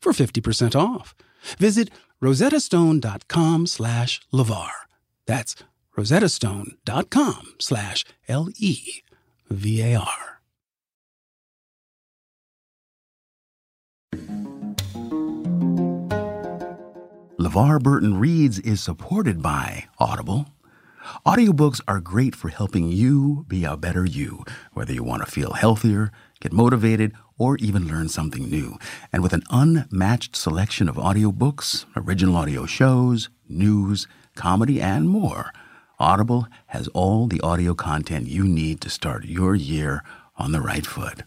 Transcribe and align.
for 0.00 0.12
50% 0.12 0.74
off. 0.74 1.14
Visit 1.58 1.90
rosettastone.com 2.22 3.66
slash 3.66 4.20
LeVar. 4.32 4.70
That's 5.26 5.54
rosettastone.com 5.96 7.54
slash 7.58 8.04
L-E-V-A-R. 8.28 10.24
LeVar 17.38 17.80
Burton 17.80 18.18
Reads 18.18 18.58
is 18.58 18.82
supported 18.82 19.40
by 19.40 19.86
Audible. 19.98 20.48
Audiobooks 21.24 21.80
are 21.86 22.00
great 22.00 22.34
for 22.34 22.48
helping 22.48 22.88
you 22.88 23.44
be 23.48 23.64
a 23.64 23.76
better 23.76 24.04
you, 24.04 24.44
whether 24.72 24.92
you 24.92 25.02
want 25.02 25.24
to 25.24 25.30
feel 25.30 25.52
healthier, 25.52 26.10
get 26.40 26.52
motivated, 26.52 27.14
or 27.38 27.56
even 27.58 27.88
learn 27.88 28.08
something 28.08 28.50
new. 28.50 28.76
And 29.12 29.22
with 29.22 29.32
an 29.32 29.44
unmatched 29.50 30.36
selection 30.36 30.88
of 30.88 30.96
audiobooks, 30.96 31.86
original 31.96 32.36
audio 32.36 32.66
shows, 32.66 33.30
news, 33.48 34.06
comedy, 34.34 34.80
and 34.80 35.08
more, 35.08 35.52
Audible 36.00 36.46
has 36.68 36.86
all 36.88 37.26
the 37.26 37.40
audio 37.40 37.74
content 37.74 38.28
you 38.28 38.44
need 38.44 38.80
to 38.80 38.90
start 38.90 39.24
your 39.24 39.54
year 39.56 40.04
on 40.36 40.52
the 40.52 40.60
right 40.60 40.86
foot. 40.86 41.24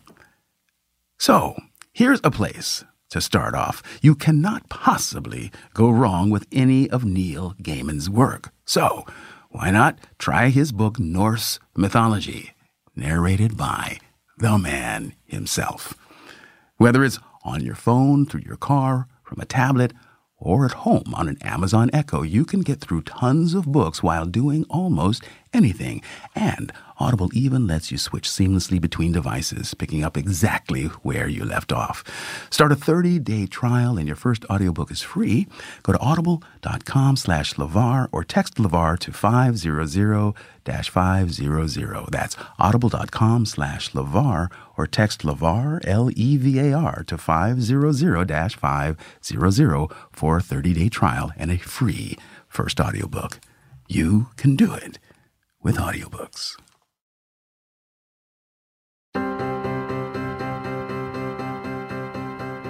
So, 1.20 1.62
here's 1.92 2.22
a 2.24 2.32
place 2.32 2.86
to 3.10 3.20
start 3.20 3.54
off. 3.54 3.84
You 4.02 4.16
cannot 4.16 4.70
possibly 4.70 5.52
go 5.74 5.90
wrong 5.90 6.30
with 6.30 6.48
any 6.54 6.90
of 6.90 7.04
Neil 7.04 7.54
Gaiman's 7.62 8.10
work. 8.10 8.54
So, 8.64 9.06
why 9.50 9.72
not 9.72 10.00
try 10.18 10.48
his 10.50 10.72
book 10.72 10.98
Norse 10.98 11.60
Mythology, 11.76 12.54
narrated 12.96 13.58
by 13.58 14.00
the 14.38 14.58
man 14.58 15.14
himself? 15.26 16.01
Whether 16.82 17.04
it's 17.04 17.20
on 17.44 17.64
your 17.64 17.76
phone, 17.76 18.26
through 18.26 18.42
your 18.44 18.58
car, 18.58 19.08
from 19.22 19.40
a 19.40 19.46
tablet, 19.46 19.94
or 20.36 20.66
at 20.66 20.72
home 20.72 21.14
on 21.14 21.28
an 21.28 21.38
Amazon 21.44 21.92
Echo, 21.94 22.24
you 22.24 22.44
can 22.44 22.62
get 22.62 22.82
through 22.82 23.04
tons 23.04 23.54
of 23.54 23.72
books 23.72 24.02
while 24.02 24.26
doing 24.26 24.66
almost 24.68 25.24
anything. 25.54 26.02
And 26.34 26.74
Audible 27.02 27.30
even 27.34 27.66
lets 27.66 27.92
you 27.92 27.98
switch 27.98 28.30
seamlessly 28.30 28.80
between 28.80 29.12
devices, 29.12 29.74
picking 29.74 30.04
up 30.04 30.16
exactly 30.16 30.86
where 31.04 31.28
you 31.28 31.44
left 31.44 31.74
off. 31.74 32.04
Start 32.52 32.72
a 32.72 32.76
30-day 32.76 33.48
trial 33.48 33.98
and 33.98 34.06
your 34.08 34.16
first 34.16 34.46
audiobook 34.46 34.92
is 34.92 35.02
free. 35.02 35.48
Go 35.84 35.94
to 35.94 36.00
audible.com 36.00 37.18
slash 37.18 37.56
LeVar 37.56 38.08
or 38.12 38.24
text 38.24 38.56
LeVar 38.56 39.00
to 39.00 39.12
500-500. 39.12 42.12
That's 42.12 42.38
audible.com 42.60 43.46
slash 43.46 43.92
LeVar 43.92 44.52
or 44.78 44.88
text 44.88 45.24
LeVar, 45.24 45.86
L-E-V-A-R, 45.88 47.04
to 47.08 47.18
500-500 47.18 49.92
for 50.12 50.38
a 50.38 50.42
30-day 50.42 50.90
trial 50.90 51.32
and 51.36 51.52
a 51.52 51.58
free 51.58 52.18
first 52.48 52.80
audiobook. 52.80 53.40
You 53.88 54.28
can 54.38 54.56
do 54.56 54.74
it 54.74 55.00
with 55.62 55.78
audiobooks. 55.78 56.56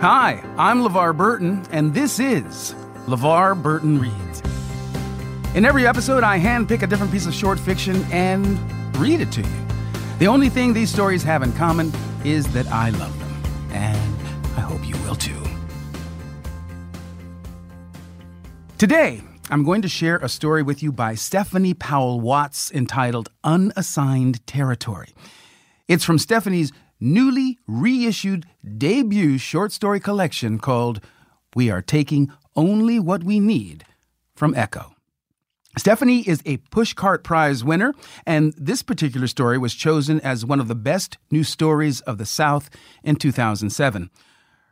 Hi, 0.01 0.43
I'm 0.57 0.81
LeVar 0.81 1.15
Burton, 1.15 1.63
and 1.69 1.93
this 1.93 2.19
is 2.19 2.73
LeVar 3.05 3.61
Burton 3.61 4.01
Reads. 4.01 4.41
In 5.53 5.63
every 5.63 5.85
episode, 5.85 6.23
I 6.23 6.39
handpick 6.39 6.81
a 6.81 6.87
different 6.87 7.11
piece 7.11 7.27
of 7.27 7.35
short 7.35 7.59
fiction 7.59 8.03
and 8.11 8.57
read 8.97 9.21
it 9.21 9.31
to 9.33 9.41
you. 9.41 9.67
The 10.17 10.25
only 10.25 10.49
thing 10.49 10.73
these 10.73 10.91
stories 10.91 11.21
have 11.21 11.43
in 11.43 11.53
common 11.53 11.91
is 12.25 12.51
that 12.53 12.65
I 12.71 12.89
love 12.89 13.15
them, 13.19 13.43
and 13.73 14.27
I 14.57 14.61
hope 14.61 14.83
you 14.87 14.95
will 15.03 15.13
too. 15.13 15.39
Today, 18.79 19.21
I'm 19.51 19.63
going 19.63 19.83
to 19.83 19.87
share 19.87 20.17
a 20.17 20.29
story 20.29 20.63
with 20.63 20.81
you 20.81 20.91
by 20.91 21.13
Stephanie 21.13 21.75
Powell 21.75 22.19
Watts 22.19 22.71
entitled 22.71 23.29
Unassigned 23.43 24.47
Territory. 24.47 25.09
It's 25.87 26.03
from 26.03 26.17
Stephanie's 26.17 26.71
newly 27.01 27.57
reissued 27.67 28.45
debut 28.77 29.37
short 29.37 29.71
story 29.71 29.99
collection 29.99 30.59
called 30.59 31.01
We 31.55 31.69
Are 31.71 31.81
Taking 31.81 32.31
Only 32.55 32.99
What 32.99 33.23
We 33.23 33.39
Need 33.39 33.83
from 34.35 34.53
Echo. 34.55 34.95
Stephanie 35.77 36.21
is 36.27 36.41
a 36.45 36.57
Pushcart 36.57 37.23
Prize 37.23 37.63
winner, 37.63 37.93
and 38.25 38.53
this 38.57 38.83
particular 38.83 39.25
story 39.27 39.57
was 39.57 39.73
chosen 39.73 40.19
as 40.21 40.45
one 40.45 40.59
of 40.59 40.67
the 40.67 40.75
best 40.75 41.17
new 41.31 41.43
stories 41.43 42.01
of 42.01 42.17
the 42.17 42.25
South 42.25 42.69
in 43.03 43.15
2007. 43.15 44.09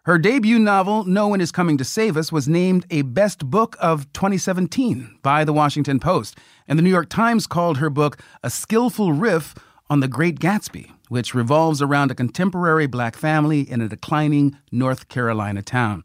Her 0.03 0.17
debut 0.17 0.59
novel, 0.59 1.05
No 1.05 1.27
One 1.27 1.41
Is 1.41 1.51
Coming 1.51 1.77
to 1.77 1.85
Save 1.85 2.17
Us, 2.17 2.31
was 2.31 2.49
named 2.49 2.85
a 2.89 3.03
Best 3.03 3.49
Book 3.49 3.77
of 3.79 4.11
2017 4.13 5.19
by 5.21 5.43
the 5.43 5.53
Washington 5.53 5.99
Post, 5.99 6.37
and 6.67 6.77
the 6.77 6.83
New 6.83 6.89
York 6.89 7.09
Times 7.09 7.47
called 7.47 7.77
her 7.77 7.89
book 7.89 8.19
a 8.43 8.49
skillful 8.49 9.13
riff 9.13 9.55
on 9.89 10.01
The 10.01 10.07
Great 10.07 10.39
Gatsby, 10.39 10.91
which 11.09 11.35
revolves 11.35 11.81
around 11.81 12.09
a 12.09 12.15
contemporary 12.15 12.87
black 12.87 13.17
family 13.17 13.69
in 13.69 13.81
a 13.81 13.89
declining 13.89 14.57
North 14.71 15.09
Carolina 15.09 15.61
town. 15.61 16.03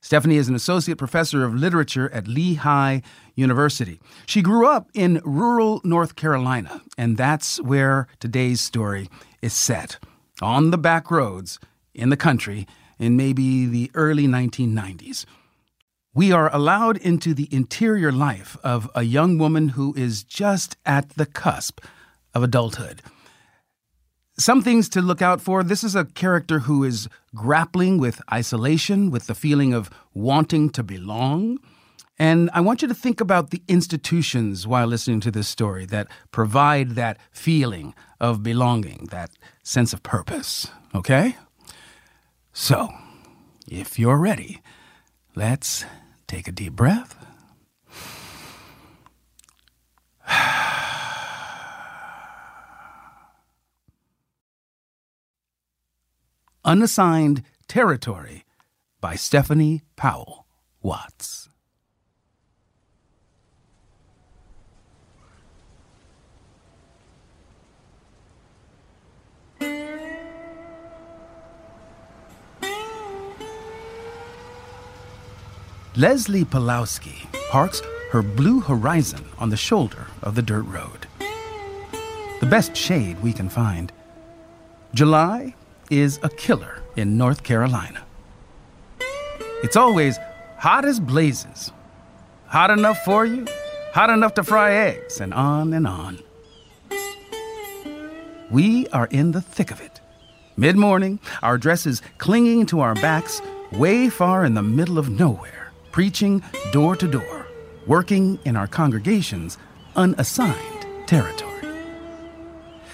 Stephanie 0.00 0.36
is 0.36 0.48
an 0.48 0.54
associate 0.54 0.96
professor 0.98 1.44
of 1.44 1.54
literature 1.54 2.08
at 2.12 2.28
Lehigh 2.28 3.00
University. 3.34 4.00
She 4.24 4.40
grew 4.40 4.66
up 4.66 4.88
in 4.94 5.20
rural 5.24 5.80
North 5.82 6.14
Carolina, 6.14 6.80
and 6.96 7.16
that's 7.16 7.60
where 7.60 8.06
today's 8.20 8.60
story 8.60 9.08
is 9.42 9.52
set 9.52 9.98
on 10.40 10.70
the 10.70 10.78
back 10.78 11.10
roads 11.10 11.58
in 11.92 12.10
the 12.10 12.16
country 12.16 12.66
in 12.98 13.16
maybe 13.16 13.66
the 13.66 13.90
early 13.94 14.26
1990s. 14.26 15.26
We 16.14 16.32
are 16.32 16.54
allowed 16.54 16.96
into 16.98 17.34
the 17.34 17.48
interior 17.52 18.12
life 18.12 18.56
of 18.62 18.88
a 18.94 19.02
young 19.02 19.38
woman 19.38 19.70
who 19.70 19.92
is 19.96 20.22
just 20.22 20.76
at 20.86 21.10
the 21.10 21.26
cusp 21.26 21.80
of 22.32 22.42
adulthood. 22.42 23.02
Some 24.38 24.60
things 24.60 24.90
to 24.90 25.00
look 25.00 25.22
out 25.22 25.40
for. 25.40 25.62
This 25.62 25.82
is 25.82 25.94
a 25.94 26.04
character 26.04 26.60
who 26.60 26.84
is 26.84 27.08
grappling 27.34 27.96
with 27.96 28.20
isolation, 28.30 29.10
with 29.10 29.28
the 29.28 29.34
feeling 29.34 29.72
of 29.72 29.88
wanting 30.12 30.68
to 30.70 30.82
belong. 30.82 31.58
And 32.18 32.50
I 32.52 32.60
want 32.60 32.82
you 32.82 32.88
to 32.88 32.94
think 32.94 33.20
about 33.20 33.50
the 33.50 33.62
institutions 33.66 34.66
while 34.66 34.86
listening 34.86 35.20
to 35.20 35.30
this 35.30 35.48
story 35.48 35.86
that 35.86 36.08
provide 36.32 36.90
that 36.90 37.18
feeling 37.30 37.94
of 38.20 38.42
belonging, 38.42 39.08
that 39.10 39.30
sense 39.62 39.94
of 39.94 40.02
purpose. 40.02 40.68
Okay? 40.94 41.36
So, 42.52 42.88
if 43.66 43.98
you're 43.98 44.18
ready, 44.18 44.60
let's 45.34 45.86
take 46.26 46.46
a 46.46 46.52
deep 46.52 46.74
breath. 46.74 47.16
Unassigned 56.66 57.44
Territory 57.68 58.44
by 59.00 59.14
Stephanie 59.14 59.82
Powell 59.94 60.48
Watts. 60.82 61.48
Leslie 75.94 76.44
Pulowski 76.44 77.32
parks 77.48 77.80
her 78.10 78.22
blue 78.22 78.58
horizon 78.58 79.24
on 79.38 79.50
the 79.50 79.56
shoulder 79.56 80.08
of 80.20 80.34
the 80.34 80.42
dirt 80.42 80.64
road. 80.64 81.06
The 82.40 82.46
best 82.46 82.76
shade 82.76 83.22
we 83.22 83.32
can 83.32 83.48
find. 83.48 83.92
July 84.94 85.54
is 85.90 86.18
a 86.22 86.28
killer 86.28 86.82
in 86.96 87.16
North 87.16 87.42
Carolina. 87.42 88.04
It's 89.62 89.76
always 89.76 90.18
hot 90.58 90.84
as 90.84 91.00
blazes. 91.00 91.72
Hot 92.46 92.70
enough 92.70 93.04
for 93.04 93.26
you, 93.26 93.46
hot 93.92 94.10
enough 94.10 94.34
to 94.34 94.44
fry 94.44 94.72
eggs, 94.72 95.20
and 95.20 95.34
on 95.34 95.72
and 95.72 95.86
on. 95.86 96.18
We 98.50 98.86
are 98.88 99.06
in 99.06 99.32
the 99.32 99.40
thick 99.40 99.70
of 99.70 99.80
it. 99.80 100.00
Mid 100.56 100.76
morning, 100.76 101.18
our 101.42 101.58
dresses 101.58 102.00
clinging 102.18 102.66
to 102.66 102.80
our 102.80 102.94
backs, 102.94 103.42
way 103.72 104.08
far 104.08 104.44
in 104.44 104.54
the 104.54 104.62
middle 104.62 104.98
of 104.98 105.10
nowhere, 105.10 105.72
preaching 105.90 106.42
door 106.72 106.94
to 106.96 107.08
door, 107.08 107.46
working 107.86 108.38
in 108.44 108.56
our 108.56 108.68
congregation's 108.68 109.58
unassigned 109.96 110.86
territory. 111.06 111.68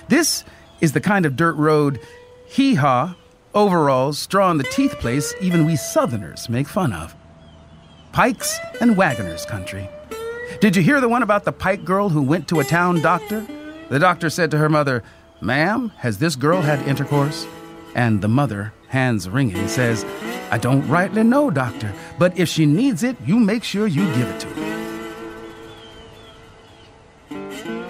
This 0.09 0.45
is 0.81 0.93
the 0.93 1.01
kind 1.01 1.27
of 1.27 1.37
dirt 1.37 1.57
road, 1.57 2.01
hee 2.53 2.75
haw, 2.75 3.15
overalls, 3.55 4.19
straw 4.19 4.51
in 4.51 4.59
the 4.59 4.65
teeth 4.65 4.93
place 4.99 5.35
even 5.41 5.65
we 5.65 5.75
Southerners 5.75 6.51
make 6.51 6.69
fun 6.69 6.93
of. 6.93 7.15
Pikes 8.13 8.59
and 8.83 8.95
wagoners 8.95 9.47
country. 9.47 9.89
Did 10.61 10.77
you 10.77 10.83
hear 10.83 11.01
the 11.01 11.09
one 11.09 11.23
about 11.23 11.45
the 11.45 11.53
pike 11.53 11.83
girl 11.83 12.11
who 12.11 12.21
went 12.21 12.49
to 12.49 12.61
a 12.61 12.65
town 12.65 13.01
doctor? 13.01 13.47
The 13.89 13.99
doctor 13.99 14.29
said 14.29 14.51
to 14.51 14.59
her 14.59 14.69
mother, 14.69 15.03
Ma'am, 15.41 15.93
has 15.97 16.19
this 16.19 16.37
girl 16.37 16.61
had 16.61 16.87
intercourse? 16.87 17.47
And 17.95 18.21
the 18.21 18.29
mother, 18.29 18.75
hands 18.89 19.31
wringing, 19.31 19.67
says, 19.67 20.05
I 20.51 20.59
don't 20.59 20.87
rightly 20.89 21.23
know, 21.23 21.51
doctor, 21.51 21.95
but 22.19 22.39
if 22.39 22.51
she 22.51 22.67
needs 22.67 23.03
it, 23.03 23.17
you 23.25 23.39
make 23.39 23.65
sure 23.65 23.87
you 23.87 24.05
give 24.15 24.29
it 24.29 24.41
to 24.41 24.49
her. 24.49 24.63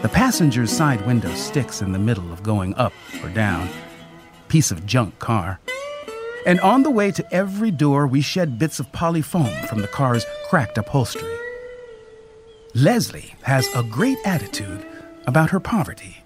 The 0.03 0.09
passenger's 0.09 0.71
side 0.71 1.05
window 1.05 1.35
sticks 1.35 1.83
in 1.83 1.91
the 1.91 1.99
middle 1.99 2.33
of 2.33 2.45
going 2.45 2.75
up 2.77 2.93
or 3.25 3.29
down. 3.29 3.69
Piece 4.53 4.71
of 4.71 4.85
junk 4.85 5.19
car. 5.19 5.61
And 6.45 6.61
on 6.61 6.83
the 6.83 6.91
way 6.91 7.11
to 7.13 7.25
every 7.33 7.71
door, 7.71 8.07
we 8.07 8.21
shed 8.21 8.59
bits 8.59 8.81
of 8.81 8.93
polyfoam 8.93 9.67
from 9.67 9.81
the 9.81 9.89
car's 9.89 10.27
cracked 10.51 10.77
upholstery. 10.77 11.35
Leslie 12.75 13.35
has 13.45 13.67
a 13.75 13.83
great 13.83 14.19
attitude 14.27 14.85
about 15.27 15.49
her 15.49 15.59
poverty. 15.59 16.23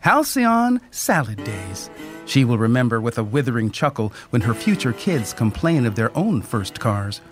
Halcyon 0.00 0.82
salad 0.90 1.42
days. 1.42 1.88
She 2.26 2.44
will 2.44 2.58
remember 2.58 3.00
with 3.00 3.16
a 3.16 3.24
withering 3.24 3.70
chuckle 3.70 4.12
when 4.28 4.42
her 4.42 4.52
future 4.52 4.92
kids 4.92 5.32
complain 5.32 5.86
of 5.86 5.94
their 5.94 6.14
own 6.14 6.42
first 6.42 6.78
cars. 6.78 7.22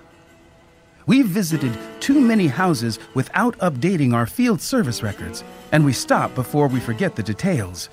We've 1.04 1.28
visited 1.28 1.78
too 2.00 2.18
many 2.18 2.46
houses 2.46 2.98
without 3.12 3.58
updating 3.58 4.14
our 4.14 4.24
field 4.26 4.62
service 4.62 5.02
records, 5.02 5.44
and 5.70 5.84
we 5.84 5.92
stop 5.92 6.34
before 6.34 6.66
we 6.66 6.80
forget 6.80 7.14
the 7.14 7.22
details. 7.22 7.90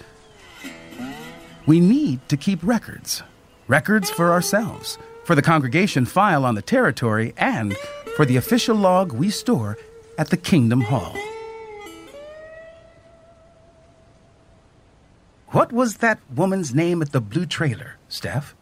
We 1.65 1.79
need 1.79 2.27
to 2.29 2.37
keep 2.37 2.59
records 2.61 3.23
records 3.67 4.11
for 4.11 4.31
ourselves, 4.31 4.97
for 5.23 5.33
the 5.33 5.41
congregation 5.41 6.05
file 6.05 6.45
on 6.45 6.53
the 6.53 6.61
territory, 6.61 7.33
and 7.37 7.75
for 8.15 8.25
the 8.25 8.37
official 8.37 8.75
log 8.75 9.11
we 9.11 9.29
store 9.29 9.77
at 10.17 10.29
the 10.29 10.37
Kingdom 10.37 10.81
Hall. 10.81 11.15
What 15.49 15.71
was 15.71 15.97
that 15.97 16.19
woman's 16.33 16.75
name 16.75 17.01
at 17.01 17.11
the 17.11 17.21
blue 17.21 17.45
trailer, 17.45 17.97
Steph? 18.07 18.55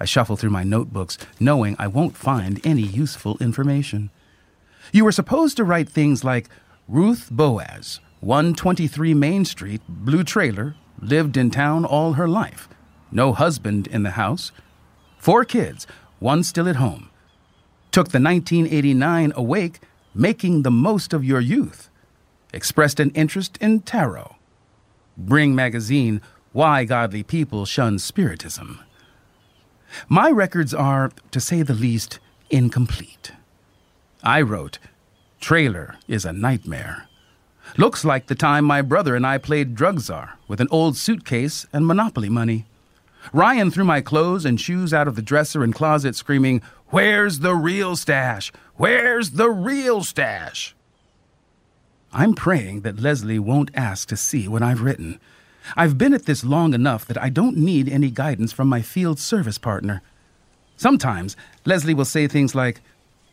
I 0.00 0.04
shuffle 0.04 0.36
through 0.36 0.50
my 0.50 0.64
notebooks, 0.64 1.16
knowing 1.38 1.76
I 1.78 1.86
won't 1.86 2.16
find 2.16 2.60
any 2.66 2.82
useful 2.82 3.38
information. 3.40 4.10
You 4.92 5.04
were 5.04 5.12
supposed 5.12 5.56
to 5.56 5.64
write 5.64 5.88
things 5.88 6.24
like 6.24 6.48
Ruth 6.88 7.28
Boaz, 7.30 8.00
123 8.20 9.14
Main 9.14 9.44
Street, 9.44 9.80
blue 9.88 10.24
trailer, 10.24 10.74
lived 11.02 11.36
in 11.36 11.50
town 11.50 11.84
all 11.84 12.14
her 12.14 12.28
life. 12.28 12.68
No 13.10 13.34
husband 13.34 13.86
in 13.88 14.04
the 14.04 14.12
house. 14.12 14.52
Four 15.18 15.44
kids, 15.44 15.86
one 16.18 16.42
still 16.42 16.68
at 16.68 16.76
home. 16.76 17.10
Took 17.90 18.08
the 18.08 18.20
1989 18.20 19.32
awake 19.36 19.80
making 20.14 20.62
the 20.62 20.70
most 20.70 21.12
of 21.12 21.24
your 21.24 21.40
youth, 21.40 21.90
expressed 22.52 23.00
an 23.00 23.10
interest 23.10 23.58
in 23.60 23.80
tarot. 23.80 24.36
Bring 25.16 25.54
magazine, 25.54 26.20
Why 26.52 26.84
Godly 26.84 27.22
People 27.22 27.66
Shun 27.66 27.98
Spiritism. 27.98 28.80
My 30.08 30.30
records 30.30 30.72
are, 30.72 31.10
to 31.30 31.40
say 31.40 31.62
the 31.62 31.74
least, 31.74 32.18
incomplete. 32.50 33.32
I 34.22 34.40
wrote, 34.40 34.78
Trailer 35.40 35.96
is 36.06 36.24
a 36.24 36.32
nightmare. 36.32 37.08
Looks 37.78 38.04
like 38.04 38.26
the 38.26 38.34
time 38.34 38.66
my 38.66 38.82
brother 38.82 39.16
and 39.16 39.26
I 39.26 39.38
played 39.38 39.74
drug 39.74 40.00
czar 40.00 40.38
with 40.46 40.60
an 40.60 40.68
old 40.70 40.94
suitcase 40.94 41.66
and 41.72 41.86
Monopoly 41.86 42.28
money. 42.28 42.66
Ryan 43.32 43.70
threw 43.70 43.84
my 43.84 44.02
clothes 44.02 44.44
and 44.44 44.60
shoes 44.60 44.92
out 44.92 45.08
of 45.08 45.16
the 45.16 45.22
dresser 45.22 45.64
and 45.64 45.74
closet, 45.74 46.14
screaming, 46.14 46.60
Where's 46.88 47.38
the 47.38 47.54
real 47.54 47.96
stash? 47.96 48.52
Where's 48.76 49.30
the 49.32 49.48
real 49.48 50.04
stash? 50.04 50.74
I'm 52.12 52.34
praying 52.34 52.82
that 52.82 53.00
Leslie 53.00 53.38
won't 53.38 53.70
ask 53.74 54.06
to 54.08 54.18
see 54.18 54.46
what 54.46 54.62
I've 54.62 54.82
written. 54.82 55.18
I've 55.74 55.96
been 55.96 56.12
at 56.12 56.26
this 56.26 56.44
long 56.44 56.74
enough 56.74 57.06
that 57.06 57.22
I 57.22 57.30
don't 57.30 57.56
need 57.56 57.88
any 57.88 58.10
guidance 58.10 58.52
from 58.52 58.68
my 58.68 58.82
field 58.82 59.18
service 59.18 59.56
partner. 59.56 60.02
Sometimes 60.76 61.36
Leslie 61.64 61.94
will 61.94 62.04
say 62.04 62.28
things 62.28 62.54
like, 62.54 62.82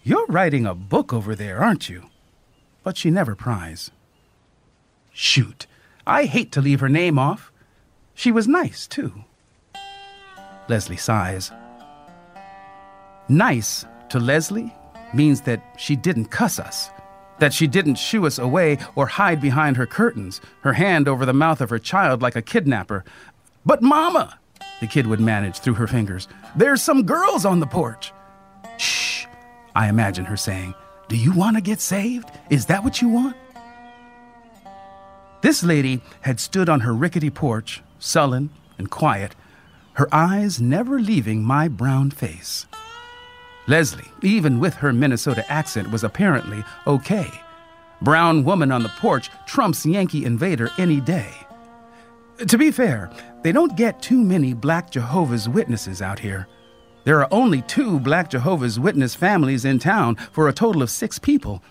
You're 0.02 0.28
writing 0.28 0.66
a 0.66 0.74
book 0.74 1.12
over 1.12 1.36
there, 1.36 1.62
aren't 1.62 1.90
you? 1.90 2.06
But 2.84 2.96
she 2.96 3.10
never 3.10 3.36
pries. 3.36 3.92
Shoot, 5.22 5.68
I 6.08 6.28
hate 6.28 6.54
to 6.54 6.62
leave 6.62 6.80
her 6.80 6.88
name 6.88 7.20
off. 7.20 7.52
She 8.14 8.32
was 8.32 8.48
nice, 8.48 8.88
too. 8.88 9.26
Leslie 10.70 10.96
sighs. 10.96 11.52
Nice 13.28 13.84
to 14.08 14.18
Leslie 14.18 14.74
means 15.14 15.42
that 15.42 15.62
she 15.78 15.98
didn't 15.98 16.28
cuss 16.32 16.58
us, 16.58 16.90
that 17.40 17.52
she 17.52 17.68
didn't 17.68 17.96
shoo 17.96 18.26
us 18.26 18.40
away 18.40 18.78
or 18.96 19.08
hide 19.08 19.42
behind 19.42 19.76
her 19.76 19.86
curtains, 19.86 20.40
her 20.62 20.72
hand 20.72 21.10
over 21.10 21.26
the 21.26 21.34
mouth 21.34 21.60
of 21.60 21.70
her 21.70 21.80
child 21.80 22.22
like 22.22 22.38
a 22.38 22.42
kidnapper. 22.42 23.04
But, 23.66 23.82
Mama, 23.82 24.40
the 24.80 24.88
kid 24.88 25.06
would 25.06 25.20
manage 25.20 25.60
through 25.60 25.74
her 25.74 25.88
fingers, 25.88 26.30
there's 26.56 26.82
some 26.82 27.04
girls 27.04 27.44
on 27.44 27.60
the 27.60 27.68
porch. 27.68 28.14
Shh, 28.78 29.26
I 29.76 29.90
imagine 29.90 30.24
her 30.24 30.38
saying, 30.38 30.76
Do 31.10 31.18
you 31.18 31.34
want 31.34 31.58
to 31.58 31.62
get 31.62 31.82
saved? 31.82 32.32
Is 32.50 32.68
that 32.68 32.86
what 32.86 33.02
you 33.02 33.10
want? 33.10 33.36
This 35.42 35.64
lady 35.64 36.02
had 36.22 36.40
stood 36.40 36.68
on 36.68 36.82
her 36.82 36.94
rickety 36.94 37.30
porch, 37.30 37.82
sullen 37.98 38.50
and 38.78 38.90
quiet, 38.90 39.36
her 39.94 40.08
eyes 40.14 40.60
never 40.60 41.00
leaving 41.00 41.44
my 41.44 41.68
brown 41.68 42.12
face. 42.12 42.66
Leslie, 43.68 44.12
even 44.22 44.60
with 44.60 44.76
her 44.76 44.92
Minnesota 44.92 45.50
accent, 45.52 45.92
was 45.92 46.04
apparently 46.04 46.64
okay. 46.88 47.30
Brown 48.02 48.44
woman 48.44 48.72
on 48.72 48.84
the 48.84 48.90
porch 48.90 49.30
trumps 49.46 49.86
Yankee 49.86 50.26
invader 50.26 50.70
any 50.78 51.00
day. 51.00 51.32
To 52.48 52.58
be 52.58 52.72
fair, 52.72 53.12
they 53.44 53.52
don't 53.52 53.76
get 53.78 54.02
too 54.02 54.22
many 54.22 54.54
black 54.54 54.90
Jehovah's 54.90 55.48
Witnesses 55.48 56.02
out 56.02 56.20
here. 56.20 56.48
There 57.04 57.20
are 57.20 57.28
only 57.32 57.62
two 57.64 58.00
black 58.00 58.30
Jehovah's 58.30 58.80
Witness 58.80 59.16
families 59.16 59.66
in 59.66 59.80
town 59.80 60.16
for 60.32 60.48
a 60.48 60.54
total 60.54 60.82
of 60.82 60.90
six 60.90 61.20
people. 61.20 61.62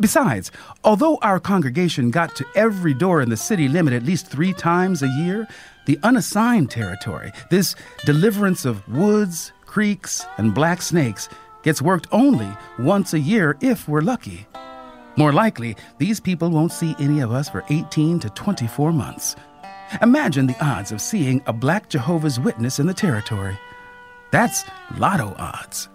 Besides, 0.00 0.50
although 0.84 1.18
our 1.22 1.40
congregation 1.40 2.10
got 2.10 2.34
to 2.36 2.46
every 2.54 2.92
door 2.92 3.22
in 3.22 3.30
the 3.30 3.36
city 3.36 3.68
limit 3.68 3.94
at 3.94 4.02
least 4.02 4.26
three 4.26 4.52
times 4.52 5.02
a 5.02 5.08
year, 5.08 5.46
the 5.86 5.98
unassigned 6.02 6.70
territory, 6.70 7.32
this 7.50 7.74
deliverance 8.04 8.64
of 8.64 8.86
woods, 8.88 9.52
creeks, 9.64 10.26
and 10.38 10.54
black 10.54 10.82
snakes 10.82 11.28
gets 11.62 11.80
worked 11.80 12.08
only 12.12 12.48
once 12.78 13.12
a 13.14 13.18
year 13.18 13.56
if 13.60 13.88
we're 13.88 14.00
lucky. 14.00 14.46
More 15.16 15.32
likely, 15.32 15.76
these 15.98 16.20
people 16.20 16.50
won't 16.50 16.72
see 16.72 16.94
any 16.98 17.20
of 17.20 17.32
us 17.32 17.48
for 17.48 17.64
18 17.70 18.20
to 18.20 18.30
24 18.30 18.92
months. 18.92 19.34
Imagine 20.02 20.46
the 20.46 20.64
odds 20.64 20.92
of 20.92 21.00
seeing 21.00 21.42
a 21.46 21.52
black 21.52 21.88
Jehovah's 21.88 22.38
Witness 22.38 22.78
in 22.78 22.86
the 22.86 22.94
territory. 22.94 23.58
That's 24.30 24.64
lotto 24.98 25.34
odds. 25.38 25.88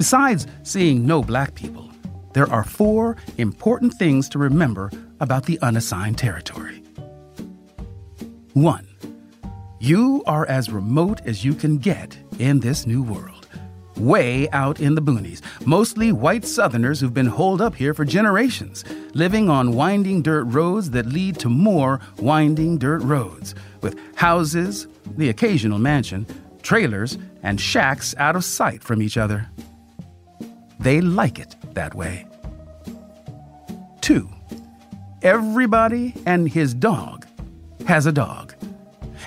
Besides 0.00 0.46
seeing 0.62 1.04
no 1.04 1.22
black 1.22 1.54
people, 1.54 1.90
there 2.32 2.50
are 2.50 2.64
four 2.64 3.18
important 3.36 3.92
things 3.92 4.30
to 4.30 4.38
remember 4.38 4.90
about 5.20 5.44
the 5.44 5.60
unassigned 5.60 6.16
territory. 6.16 6.82
1. 8.54 8.88
You 9.78 10.22
are 10.26 10.46
as 10.46 10.70
remote 10.70 11.20
as 11.26 11.44
you 11.44 11.52
can 11.52 11.76
get 11.76 12.16
in 12.38 12.60
this 12.60 12.86
new 12.86 13.02
world. 13.02 13.46
Way 13.96 14.48
out 14.52 14.80
in 14.80 14.94
the 14.94 15.02
boonies, 15.02 15.42
mostly 15.66 16.12
white 16.12 16.46
Southerners 16.46 16.98
who've 16.98 17.12
been 17.12 17.26
holed 17.26 17.60
up 17.60 17.74
here 17.74 17.92
for 17.92 18.06
generations, 18.06 18.86
living 19.12 19.50
on 19.50 19.74
winding 19.74 20.22
dirt 20.22 20.44
roads 20.44 20.88
that 20.92 21.04
lead 21.04 21.38
to 21.40 21.50
more 21.50 22.00
winding 22.16 22.78
dirt 22.78 23.02
roads, 23.02 23.54
with 23.82 24.00
houses, 24.14 24.88
the 25.18 25.28
occasional 25.28 25.78
mansion, 25.78 26.26
trailers, 26.62 27.18
and 27.42 27.60
shacks 27.60 28.14
out 28.16 28.34
of 28.34 28.44
sight 28.44 28.82
from 28.82 29.02
each 29.02 29.18
other. 29.18 29.50
They 30.80 31.00
like 31.00 31.38
it 31.38 31.56
that 31.74 31.94
way. 31.94 32.26
2. 34.00 34.28
Everybody 35.22 36.14
and 36.26 36.48
his 36.48 36.74
dog 36.74 37.26
has 37.86 38.06
a 38.06 38.12
dog 38.12 38.54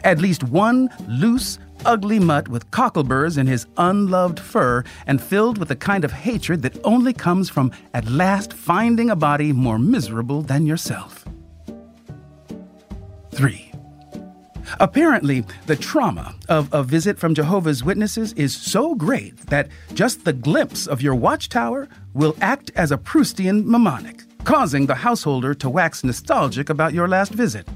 at 0.04 0.20
least 0.20 0.44
one 0.44 0.90
loose, 1.08 1.60
ugly 1.86 2.20
mutt 2.20 2.48
with 2.48 2.70
cockleburs 2.72 3.38
in 3.38 3.48
his 3.48 3.66
unloved 3.78 4.40
fur 4.40 4.84
and 5.08 5.22
filled 5.22 5.58
with 5.58 5.68
the 5.68 5.76
kind 5.76 6.04
of 6.06 6.12
hatred 6.12 6.62
that 6.62 6.78
only 6.84 7.14
comes 7.14 7.50
from 7.50 7.72
at 7.94 8.10
last 8.10 8.54
finding 8.54 9.10
a 9.10 9.16
body 9.16 9.52
more 9.52 9.80
miserable 9.80 10.42
than 10.42 10.66
yourself. 10.66 11.26
3. 13.32 13.73
Apparently, 14.80 15.46
the 15.66 15.76
trauma 15.76 16.36
of 16.50 16.74
a 16.74 16.84
visit 16.84 17.20
from 17.20 17.36
Jehovah's 17.36 17.84
Witnesses 17.84 18.34
is 18.34 18.56
so 18.56 18.96
great 18.96 19.38
that 19.48 19.70
just 19.94 20.26
the 20.26 20.34
glimpse 20.34 20.88
of 20.88 21.02
your 21.02 21.16
watchtower 21.16 21.88
will 22.14 22.36
act 22.42 22.72
as 22.76 22.92
a 22.92 22.98
Proustian 22.98 23.66
mnemonic, 23.66 24.22
causing 24.44 24.86
the 24.86 24.96
householder 24.96 25.54
to 25.56 25.70
wax 25.70 26.04
nostalgic 26.04 26.70
about 26.70 26.94
your 26.94 27.08
last 27.08 27.32
visit. 27.32 27.68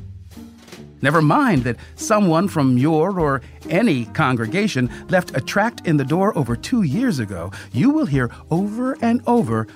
Never 1.02 1.22
mind 1.22 1.64
that 1.66 1.78
someone 1.96 2.48
from 2.48 2.78
your 2.78 3.20
or 3.20 3.42
any 3.70 4.06
congregation 4.06 4.90
left 5.10 5.38
a 5.38 5.42
tract 5.42 5.86
in 5.86 5.98
the 5.98 6.04
door 6.04 6.36
over 6.38 6.56
two 6.56 6.82
years 6.82 7.20
ago. 7.20 7.52
You 7.72 7.92
will 7.92 8.08
hear 8.08 8.32
over 8.50 8.98
and 9.02 9.22
over, 9.28 9.68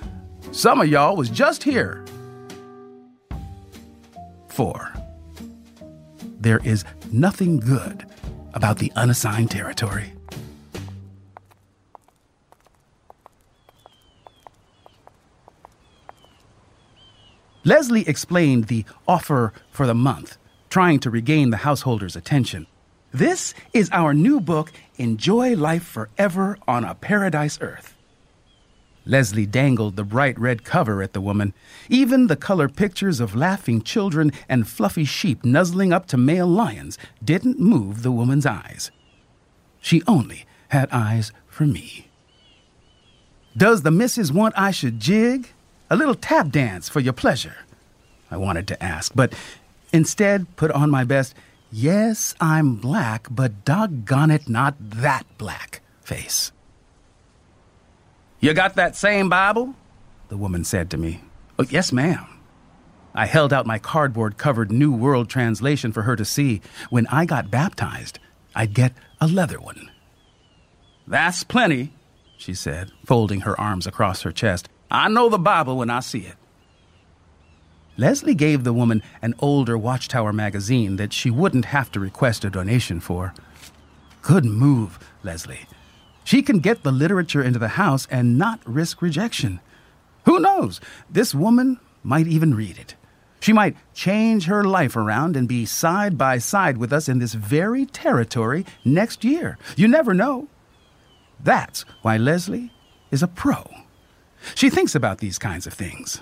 some 0.50 0.80
of 0.80 0.88
y'all 0.88 1.16
was 1.16 1.30
just 1.30 1.62
here. 1.62 2.04
4. 4.48 4.92
There 6.40 6.60
is 6.64 6.84
nothing 7.12 7.60
good 7.60 8.06
about 8.54 8.78
the 8.78 8.92
unassigned 8.96 9.50
territory. 9.50 10.12
Leslie 17.64 18.08
explained 18.08 18.64
the 18.64 18.84
offer 19.06 19.52
for 19.70 19.86
the 19.86 19.94
month, 19.94 20.36
trying 20.68 20.98
to 20.98 21.10
regain 21.10 21.50
the 21.50 21.58
householder's 21.58 22.16
attention. 22.16 22.66
This 23.12 23.54
is 23.72 23.88
our 23.92 24.14
new 24.14 24.40
book, 24.40 24.72
Enjoy 24.96 25.54
Life 25.54 25.84
Forever 25.84 26.58
on 26.66 26.84
a 26.84 26.94
Paradise 26.94 27.58
Earth. 27.60 27.91
Leslie 29.04 29.46
dangled 29.46 29.96
the 29.96 30.04
bright 30.04 30.38
red 30.38 30.64
cover 30.64 31.02
at 31.02 31.12
the 31.12 31.20
woman. 31.20 31.54
Even 31.88 32.26
the 32.26 32.36
color 32.36 32.68
pictures 32.68 33.20
of 33.20 33.34
laughing 33.34 33.82
children 33.82 34.32
and 34.48 34.68
fluffy 34.68 35.04
sheep 35.04 35.44
nuzzling 35.44 35.92
up 35.92 36.06
to 36.06 36.16
male 36.16 36.46
lions 36.46 36.98
didn't 37.22 37.58
move 37.58 38.02
the 38.02 38.12
woman's 38.12 38.46
eyes. 38.46 38.90
She 39.80 40.02
only 40.06 40.46
had 40.68 40.88
eyes 40.92 41.32
for 41.48 41.66
me. 41.66 42.08
Does 43.56 43.82
the 43.82 43.90
missus 43.90 44.32
want 44.32 44.54
I 44.56 44.70
should 44.70 45.00
jig? 45.00 45.48
A 45.90 45.96
little 45.96 46.14
tap 46.14 46.50
dance 46.50 46.88
for 46.88 47.00
your 47.00 47.12
pleasure? 47.12 47.56
I 48.30 48.36
wanted 48.38 48.66
to 48.68 48.82
ask, 48.82 49.12
but 49.14 49.34
instead 49.92 50.56
put 50.56 50.70
on 50.70 50.90
my 50.90 51.04
best, 51.04 51.34
yes, 51.70 52.34
I'm 52.40 52.76
black, 52.76 53.26
but 53.30 53.64
doggone 53.66 54.30
it, 54.30 54.48
not 54.48 54.74
that 54.78 55.26
black 55.36 55.82
face. 56.00 56.52
You 58.42 58.54
got 58.54 58.74
that 58.74 58.96
same 58.96 59.28
Bible? 59.28 59.76
The 60.26 60.36
woman 60.36 60.64
said 60.64 60.90
to 60.90 60.96
me. 60.96 61.20
Oh, 61.60 61.66
yes, 61.70 61.92
ma'am. 61.92 62.26
I 63.14 63.26
held 63.26 63.52
out 63.52 63.66
my 63.66 63.78
cardboard 63.78 64.36
covered 64.36 64.72
New 64.72 64.92
World 64.92 65.30
Translation 65.30 65.92
for 65.92 66.02
her 66.02 66.16
to 66.16 66.24
see. 66.24 66.60
When 66.90 67.06
I 67.06 67.24
got 67.24 67.52
baptized, 67.52 68.18
I'd 68.52 68.74
get 68.74 68.94
a 69.20 69.28
leather 69.28 69.60
one. 69.60 69.92
That's 71.06 71.44
plenty, 71.44 71.94
she 72.36 72.52
said, 72.52 72.90
folding 73.06 73.42
her 73.42 73.58
arms 73.60 73.86
across 73.86 74.22
her 74.22 74.32
chest. 74.32 74.68
I 74.90 75.08
know 75.08 75.28
the 75.28 75.38
Bible 75.38 75.76
when 75.76 75.88
I 75.88 76.00
see 76.00 76.26
it. 76.26 76.34
Leslie 77.96 78.34
gave 78.34 78.64
the 78.64 78.72
woman 78.72 79.04
an 79.20 79.36
older 79.38 79.78
Watchtower 79.78 80.32
magazine 80.32 80.96
that 80.96 81.12
she 81.12 81.30
wouldn't 81.30 81.66
have 81.66 81.92
to 81.92 82.00
request 82.00 82.44
a 82.44 82.50
donation 82.50 82.98
for. 82.98 83.34
Good 84.20 84.44
move, 84.44 84.98
Leslie. 85.22 85.68
She 86.24 86.42
can 86.42 86.60
get 86.60 86.82
the 86.82 86.92
literature 86.92 87.42
into 87.42 87.58
the 87.58 87.68
house 87.68 88.06
and 88.10 88.38
not 88.38 88.60
risk 88.64 89.02
rejection. 89.02 89.60
Who 90.24 90.38
knows? 90.38 90.80
This 91.10 91.34
woman 91.34 91.80
might 92.02 92.26
even 92.26 92.54
read 92.54 92.78
it. 92.78 92.94
She 93.40 93.52
might 93.52 93.76
change 93.92 94.44
her 94.44 94.62
life 94.62 94.94
around 94.94 95.36
and 95.36 95.48
be 95.48 95.66
side 95.66 96.16
by 96.16 96.38
side 96.38 96.78
with 96.78 96.92
us 96.92 97.08
in 97.08 97.18
this 97.18 97.34
very 97.34 97.86
territory 97.86 98.64
next 98.84 99.24
year. 99.24 99.58
You 99.76 99.88
never 99.88 100.14
know. 100.14 100.48
That's 101.42 101.84
why 102.02 102.18
Leslie 102.18 102.70
is 103.10 103.22
a 103.22 103.28
pro. 103.28 103.68
She 104.54 104.70
thinks 104.70 104.94
about 104.94 105.18
these 105.18 105.38
kinds 105.38 105.66
of 105.66 105.74
things. 105.74 106.20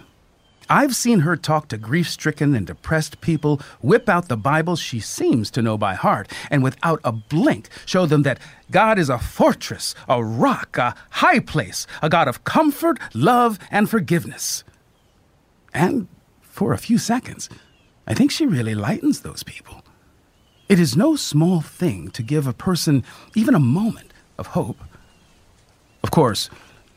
I've 0.70 0.94
seen 0.94 1.20
her 1.20 1.36
talk 1.36 1.66
to 1.68 1.76
grief 1.76 2.08
stricken 2.08 2.54
and 2.54 2.64
depressed 2.64 3.20
people, 3.20 3.60
whip 3.80 4.08
out 4.08 4.28
the 4.28 4.36
Bible 4.36 4.76
she 4.76 5.00
seems 5.00 5.50
to 5.50 5.62
know 5.62 5.76
by 5.76 5.94
heart, 5.94 6.30
and 6.48 6.62
without 6.62 7.00
a 7.02 7.10
blink 7.10 7.68
show 7.84 8.06
them 8.06 8.22
that 8.22 8.38
God 8.70 8.96
is 8.96 9.08
a 9.08 9.18
fortress, 9.18 9.96
a 10.08 10.22
rock, 10.22 10.78
a 10.78 10.94
high 11.10 11.40
place, 11.40 11.88
a 12.00 12.08
God 12.08 12.28
of 12.28 12.44
comfort, 12.44 13.00
love, 13.12 13.58
and 13.72 13.90
forgiveness. 13.90 14.62
And 15.74 16.06
for 16.40 16.72
a 16.72 16.78
few 16.78 16.98
seconds, 16.98 17.48
I 18.06 18.14
think 18.14 18.30
she 18.30 18.46
really 18.46 18.76
lightens 18.76 19.22
those 19.22 19.42
people. 19.42 19.82
It 20.68 20.78
is 20.78 20.96
no 20.96 21.16
small 21.16 21.60
thing 21.60 22.10
to 22.10 22.22
give 22.22 22.46
a 22.46 22.52
person 22.52 23.02
even 23.34 23.56
a 23.56 23.58
moment 23.58 24.12
of 24.38 24.48
hope. 24.48 24.78
Of 26.04 26.12
course, 26.12 26.48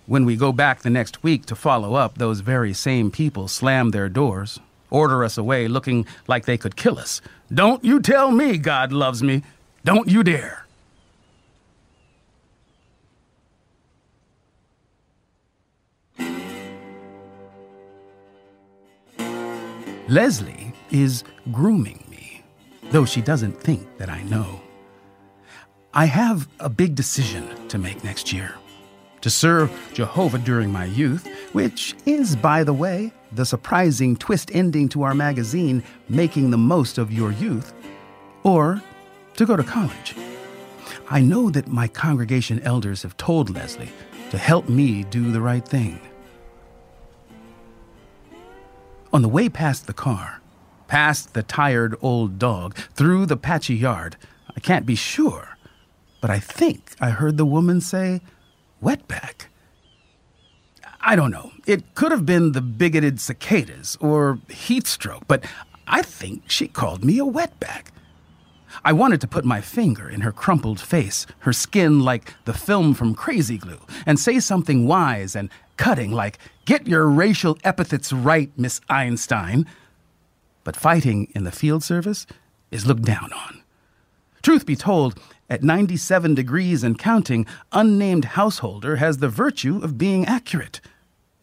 when 0.05 0.25
we 0.25 0.35
go 0.35 0.51
back 0.51 0.81
the 0.81 0.89
next 0.89 1.23
week 1.23 1.45
to 1.45 1.55
follow 1.55 1.95
up, 1.95 2.17
those 2.17 2.41
very 2.41 2.73
same 2.73 3.09
people 3.09 3.47
slam 3.47 3.91
their 3.91 4.09
doors, 4.09 4.59
order 4.89 5.23
us 5.23 5.37
away 5.37 5.67
looking 5.67 6.05
like 6.27 6.45
they 6.45 6.57
could 6.57 6.75
kill 6.75 6.99
us. 6.99 7.21
Don't 7.53 7.83
you 7.83 8.01
tell 8.01 8.31
me 8.31 8.57
God 8.57 8.91
loves 8.91 9.23
me. 9.23 9.43
Don't 9.83 10.09
you 10.09 10.23
dare. 10.23 10.65
Leslie 20.09 20.73
is 20.91 21.23
grooming 21.51 22.03
me, 22.09 22.43
though 22.91 23.05
she 23.05 23.21
doesn't 23.21 23.59
think 23.59 23.97
that 23.97 24.09
I 24.09 24.21
know. 24.23 24.61
I 25.93 26.05
have 26.05 26.47
a 26.59 26.69
big 26.69 26.93
decision 26.93 27.67
to 27.69 27.77
make 27.77 28.03
next 28.03 28.33
year 28.33 28.55
to 29.23 29.29
serve 29.29 29.71
Jehovah 29.93 30.37
during 30.37 30.69
my 30.69 30.83
youth, 30.83 31.25
which 31.53 31.95
is, 32.05 32.35
by 32.35 32.61
the 32.65 32.73
way, 32.73 33.13
the 33.31 33.45
surprising 33.45 34.17
twist 34.17 34.51
ending 34.53 34.89
to 34.89 35.03
our 35.03 35.15
magazine, 35.15 35.81
Making 36.09 36.51
the 36.51 36.57
Most 36.57 36.97
of 36.97 37.09
Your 37.09 37.31
Youth, 37.31 37.73
or 38.43 38.83
to 39.37 39.45
go 39.45 39.55
to 39.55 39.63
college. 39.63 40.13
I 41.09 41.21
know 41.21 41.49
that 41.51 41.69
my 41.69 41.87
congregation 41.87 42.59
elders 42.63 43.01
have 43.03 43.15
told 43.15 43.49
Leslie 43.49 43.93
to 44.29 44.37
help 44.37 44.67
me 44.67 45.05
do 45.05 45.31
the 45.31 45.39
right 45.41 45.65
thing. 45.65 46.01
On 49.13 49.21
the 49.21 49.29
way 49.29 49.47
past 49.47 49.87
the 49.87 49.93
car, 49.93 50.41
past 50.87 51.33
the 51.33 51.43
tired 51.43 51.95
old 52.01 52.37
dog, 52.37 52.75
through 52.75 53.27
the 53.27 53.37
patchy 53.37 53.75
yard, 53.75 54.17
I 54.53 54.59
can't 54.59 54.85
be 54.85 54.95
sure, 54.95 55.57
but 56.19 56.29
I 56.29 56.39
think 56.39 56.93
I 56.99 57.11
heard 57.11 57.37
the 57.37 57.45
woman 57.45 57.79
say, 57.79 58.19
Wetback? 58.83 59.45
I 60.99 61.15
don't 61.15 61.31
know. 61.31 61.51
It 61.65 61.95
could 61.95 62.11
have 62.11 62.25
been 62.25 62.51
the 62.51 62.61
bigoted 62.61 63.19
cicadas 63.19 63.97
or 64.01 64.39
heat 64.49 64.87
stroke, 64.87 65.23
but 65.27 65.43
I 65.87 66.01
think 66.01 66.49
she 66.49 66.67
called 66.67 67.03
me 67.03 67.19
a 67.19 67.23
wetback. 67.23 67.87
I 68.83 68.91
wanted 68.93 69.21
to 69.21 69.27
put 69.27 69.45
my 69.45 69.61
finger 69.61 70.09
in 70.09 70.21
her 70.21 70.31
crumpled 70.31 70.79
face, 70.79 71.25
her 71.39 71.53
skin 71.53 71.99
like 71.99 72.33
the 72.45 72.53
film 72.53 72.93
from 72.93 73.15
Crazy 73.15 73.57
Glue, 73.57 73.79
and 74.05 74.19
say 74.19 74.39
something 74.39 74.87
wise 74.87 75.35
and 75.35 75.49
cutting 75.77 76.11
like, 76.11 76.37
Get 76.65 76.87
your 76.87 77.07
racial 77.07 77.57
epithets 77.63 78.11
right, 78.11 78.51
Miss 78.57 78.81
Einstein. 78.89 79.65
But 80.63 80.75
fighting 80.75 81.31
in 81.35 81.43
the 81.43 81.51
field 81.51 81.83
service 81.83 82.25
is 82.71 82.85
looked 82.85 83.03
down 83.03 83.31
on. 83.33 83.61
Truth 84.41 84.65
be 84.65 84.75
told, 84.75 85.19
at 85.49 85.63
97 85.63 86.35
degrees 86.35 86.83
and 86.83 86.97
counting, 86.97 87.45
unnamed 87.71 88.25
householder 88.25 88.97
has 88.97 89.17
the 89.17 89.29
virtue 89.29 89.79
of 89.83 89.97
being 89.97 90.25
accurate. 90.25 90.81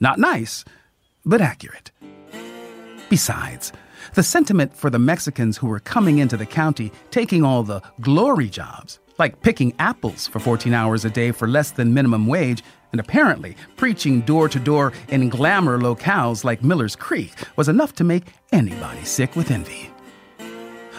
Not 0.00 0.18
nice, 0.18 0.64
but 1.24 1.40
accurate. 1.40 1.90
Besides, 3.08 3.72
the 4.14 4.22
sentiment 4.22 4.74
for 4.74 4.90
the 4.90 4.98
Mexicans 4.98 5.58
who 5.58 5.66
were 5.66 5.80
coming 5.80 6.18
into 6.18 6.36
the 6.36 6.46
county 6.46 6.92
taking 7.10 7.44
all 7.44 7.62
the 7.62 7.82
glory 8.00 8.48
jobs, 8.48 8.98
like 9.18 9.42
picking 9.42 9.74
apples 9.78 10.26
for 10.26 10.38
14 10.38 10.72
hours 10.72 11.04
a 11.04 11.10
day 11.10 11.30
for 11.30 11.46
less 11.46 11.70
than 11.70 11.94
minimum 11.94 12.26
wage, 12.26 12.62
and 12.92 13.00
apparently 13.00 13.56
preaching 13.76 14.22
door 14.22 14.48
to 14.48 14.58
door 14.58 14.92
in 15.08 15.28
glamour 15.28 15.78
locales 15.78 16.42
like 16.42 16.64
Miller's 16.64 16.96
Creek, 16.96 17.32
was 17.56 17.68
enough 17.68 17.94
to 17.96 18.04
make 18.04 18.24
anybody 18.52 19.04
sick 19.04 19.36
with 19.36 19.50
envy. 19.50 19.90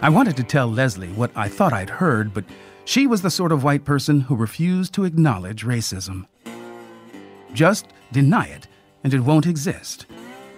I 0.01 0.09
wanted 0.09 0.37
to 0.37 0.43
tell 0.43 0.67
Leslie 0.67 1.09
what 1.09 1.31
I 1.35 1.47
thought 1.47 1.73
I'd 1.73 1.89
heard, 1.89 2.33
but 2.33 2.45
she 2.85 3.07
was 3.07 3.21
the 3.21 3.29
sort 3.29 3.51
of 3.51 3.63
white 3.63 3.85
person 3.85 4.21
who 4.21 4.35
refused 4.35 4.93
to 4.93 5.05
acknowledge 5.05 5.65
racism. 5.65 6.25
Just 7.53 7.87
deny 8.11 8.45
it, 8.47 8.67
and 9.03 9.13
it 9.13 9.21
won't 9.21 9.45
exist. 9.45 10.05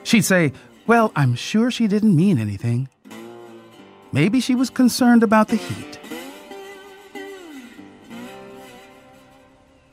She'd 0.04 0.26
say, 0.26 0.54
Well, 0.88 1.12
I'm 1.16 1.36
sure 1.36 1.72
she 1.72 1.88
didn't 1.88 2.16
mean 2.16 2.38
anything. 2.38 2.90
Maybe 4.12 4.40
she 4.40 4.56
was 4.56 4.70
concerned 4.70 5.24
about 5.24 5.48
the 5.48 5.56
heat. 5.56 6.00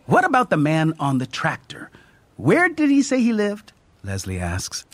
What 0.06 0.24
about 0.24 0.50
the 0.50 0.56
man 0.56 0.94
on 0.98 1.18
the 1.18 1.26
tractor? 1.26 1.90
Where 2.36 2.68
did 2.68 2.90
he 2.90 3.02
say 3.02 3.20
he 3.20 3.32
lived? 3.32 3.72
Leslie 4.02 4.40
asks. 4.40 4.84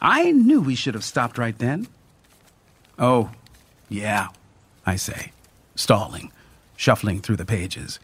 I 0.00 0.30
knew 0.30 0.60
we 0.60 0.74
should 0.74 0.94
have 0.94 1.04
stopped 1.04 1.38
right 1.38 1.58
then. 1.58 1.88
Oh, 2.98 3.30
yeah, 3.88 4.28
I 4.86 4.96
say. 4.96 5.32
stalling, 5.74 6.30
shuffling 6.76 7.20
through 7.20 7.36
the 7.36 7.44
pages. 7.44 7.98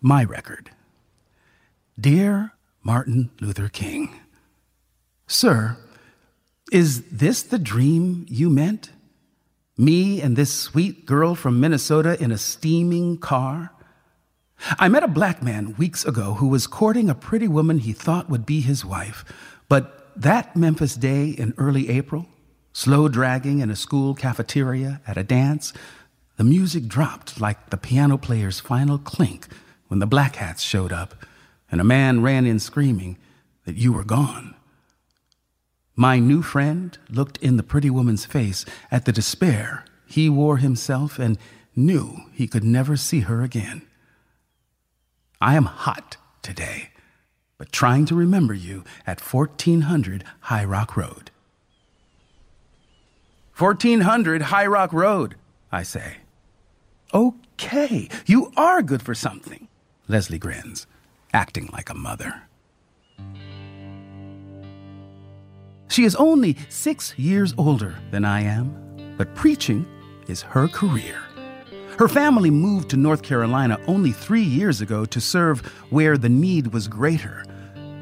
My 0.00 0.24
record. 0.24 0.70
Dear 1.98 2.52
Martin 2.82 3.30
Luther 3.40 3.68
King, 3.68 4.20
Sir, 5.26 5.76
is 6.70 7.02
this 7.10 7.42
the 7.42 7.58
dream 7.58 8.26
you 8.28 8.50
meant? 8.50 8.90
Me 9.76 10.20
and 10.20 10.36
this 10.36 10.52
sweet 10.52 11.06
girl 11.06 11.34
from 11.34 11.60
Minnesota 11.60 12.20
in 12.22 12.30
a 12.30 12.38
steaming 12.38 13.16
car? 13.18 13.72
I 14.78 14.88
met 14.88 15.02
a 15.02 15.08
black 15.08 15.42
man 15.42 15.74
weeks 15.76 16.04
ago 16.04 16.34
who 16.34 16.48
was 16.48 16.66
courting 16.66 17.10
a 17.10 17.14
pretty 17.14 17.48
woman 17.48 17.80
he 17.80 17.92
thought 17.92 18.30
would 18.30 18.46
be 18.46 18.60
his 18.60 18.84
wife, 18.84 19.24
but 19.68 20.12
that 20.16 20.54
Memphis 20.54 20.94
day 20.94 21.28
in 21.28 21.54
early 21.58 21.88
April, 21.90 22.26
slow 22.72 23.08
dragging 23.08 23.60
in 23.60 23.70
a 23.70 23.76
school 23.76 24.14
cafeteria 24.14 25.00
at 25.06 25.16
a 25.16 25.24
dance, 25.24 25.72
the 26.36 26.44
music 26.44 26.86
dropped 26.86 27.40
like 27.40 27.70
the 27.70 27.76
piano 27.76 28.18
player's 28.18 28.60
final 28.60 28.98
clink 28.98 29.46
when 29.88 30.00
the 30.00 30.06
black 30.06 30.36
hats 30.36 30.62
showed 30.62 30.92
up, 30.92 31.14
and 31.70 31.80
a 31.80 31.84
man 31.84 32.22
ran 32.22 32.46
in 32.46 32.58
screaming 32.58 33.16
that 33.64 33.76
you 33.76 33.92
were 33.92 34.04
gone. 34.04 34.54
My 35.96 36.18
new 36.18 36.42
friend 36.42 36.98
looked 37.08 37.36
in 37.38 37.56
the 37.56 37.62
pretty 37.62 37.90
woman's 37.90 38.24
face 38.24 38.64
at 38.90 39.04
the 39.04 39.12
despair 39.12 39.84
he 40.06 40.28
wore 40.28 40.58
himself 40.58 41.18
and 41.18 41.38
knew 41.74 42.16
he 42.32 42.46
could 42.46 42.64
never 42.64 42.96
see 42.96 43.20
her 43.20 43.42
again. 43.42 43.82
I 45.40 45.56
am 45.56 45.64
hot 45.64 46.16
today, 46.42 46.90
but 47.58 47.72
trying 47.72 48.06
to 48.06 48.14
remember 48.14 48.54
you 48.54 48.84
at 49.06 49.20
1400 49.20 50.24
High 50.40 50.64
Rock 50.64 50.96
Road. 50.96 51.30
1400 53.56 54.42
High 54.42 54.66
Rock 54.66 54.92
Road, 54.92 55.36
I 55.70 55.82
say. 55.82 56.18
Okay, 57.14 58.08
you 58.26 58.50
are 58.56 58.82
good 58.82 59.00
for 59.00 59.14
something, 59.14 59.68
Leslie 60.08 60.38
grins, 60.38 60.88
acting 61.32 61.70
like 61.72 61.88
a 61.88 61.94
mother. 61.94 62.42
She 65.86 66.02
is 66.02 66.16
only 66.16 66.56
six 66.68 67.16
years 67.16 67.54
older 67.56 67.94
than 68.10 68.24
I 68.24 68.40
am, 68.40 69.14
but 69.16 69.32
preaching 69.36 69.86
is 70.26 70.42
her 70.42 70.66
career. 70.66 71.22
Her 72.00 72.08
family 72.08 72.50
moved 72.50 72.90
to 72.90 72.96
North 72.96 73.22
Carolina 73.22 73.78
only 73.86 74.10
three 74.10 74.42
years 74.42 74.80
ago 74.80 75.04
to 75.04 75.20
serve 75.20 75.60
where 75.90 76.18
the 76.18 76.28
need 76.28 76.72
was 76.72 76.88
greater, 76.88 77.44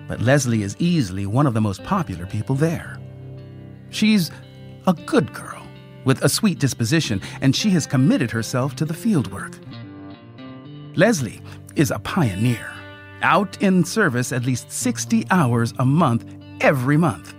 but 0.08 0.22
Leslie 0.22 0.62
is 0.62 0.74
easily 0.78 1.26
one 1.26 1.46
of 1.46 1.52
the 1.52 1.60
most 1.60 1.84
popular 1.84 2.24
people 2.24 2.54
there. 2.54 2.98
She's 3.90 4.30
a 4.86 4.94
good 4.94 5.34
girl 5.34 5.61
with 6.04 6.22
a 6.22 6.28
sweet 6.28 6.58
disposition, 6.58 7.20
and 7.40 7.54
she 7.54 7.70
has 7.70 7.86
committed 7.86 8.30
herself 8.30 8.76
to 8.76 8.84
the 8.84 8.94
fieldwork. 8.94 9.54
Leslie 10.96 11.40
is 11.76 11.90
a 11.90 11.98
pioneer, 12.00 12.70
out 13.22 13.60
in 13.62 13.84
service 13.84 14.32
at 14.32 14.44
least 14.44 14.70
60 14.70 15.24
hours 15.30 15.72
a 15.78 15.84
month 15.84 16.24
every 16.60 16.96
month. 16.96 17.34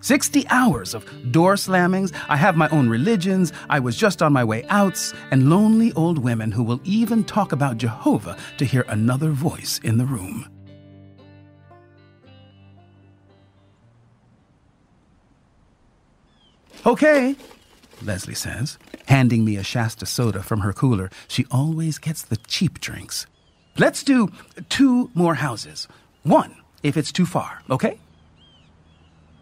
60 0.00 0.46
hours 0.48 0.94
of 0.94 1.04
door 1.30 1.54
slammings. 1.54 2.12
I 2.28 2.36
have 2.36 2.56
my 2.56 2.68
own 2.70 2.88
religions. 2.88 3.52
I 3.70 3.78
was 3.78 3.96
just 3.96 4.20
on 4.20 4.32
my 4.32 4.42
way 4.42 4.64
outs, 4.68 5.14
and 5.30 5.48
lonely 5.48 5.92
old 5.92 6.18
women 6.18 6.50
who 6.50 6.64
will 6.64 6.80
even 6.84 7.22
talk 7.22 7.52
about 7.52 7.78
Jehovah 7.78 8.36
to 8.58 8.64
hear 8.64 8.84
another 8.88 9.30
voice 9.30 9.80
in 9.84 9.98
the 9.98 10.04
room. 10.04 10.48
Okay, 16.84 17.36
Leslie 18.04 18.34
says, 18.34 18.78
handing 19.06 19.44
me 19.44 19.56
a 19.56 19.62
Shasta 19.62 20.06
soda 20.06 20.42
from 20.42 20.60
her 20.60 20.72
cooler. 20.72 21.10
She 21.28 21.46
always 21.50 21.98
gets 21.98 22.22
the 22.22 22.36
cheap 22.36 22.80
drinks. 22.80 23.26
Let's 23.78 24.02
do 24.02 24.30
two 24.68 25.10
more 25.14 25.36
houses. 25.36 25.88
One, 26.22 26.56
if 26.82 26.96
it's 26.96 27.12
too 27.12 27.26
far, 27.26 27.62
okay? 27.70 27.98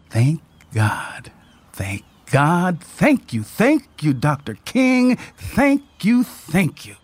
Thank 0.09 0.41
God. 0.73 1.31
Thank 1.73 2.03
God. 2.31 2.81
Thank 2.83 3.33
you. 3.33 3.43
Thank 3.43 4.03
you, 4.03 4.13
Dr. 4.13 4.55
King. 4.65 5.17
Thank 5.37 5.83
you. 6.01 6.23
Thank 6.23 6.85
you. 6.85 6.95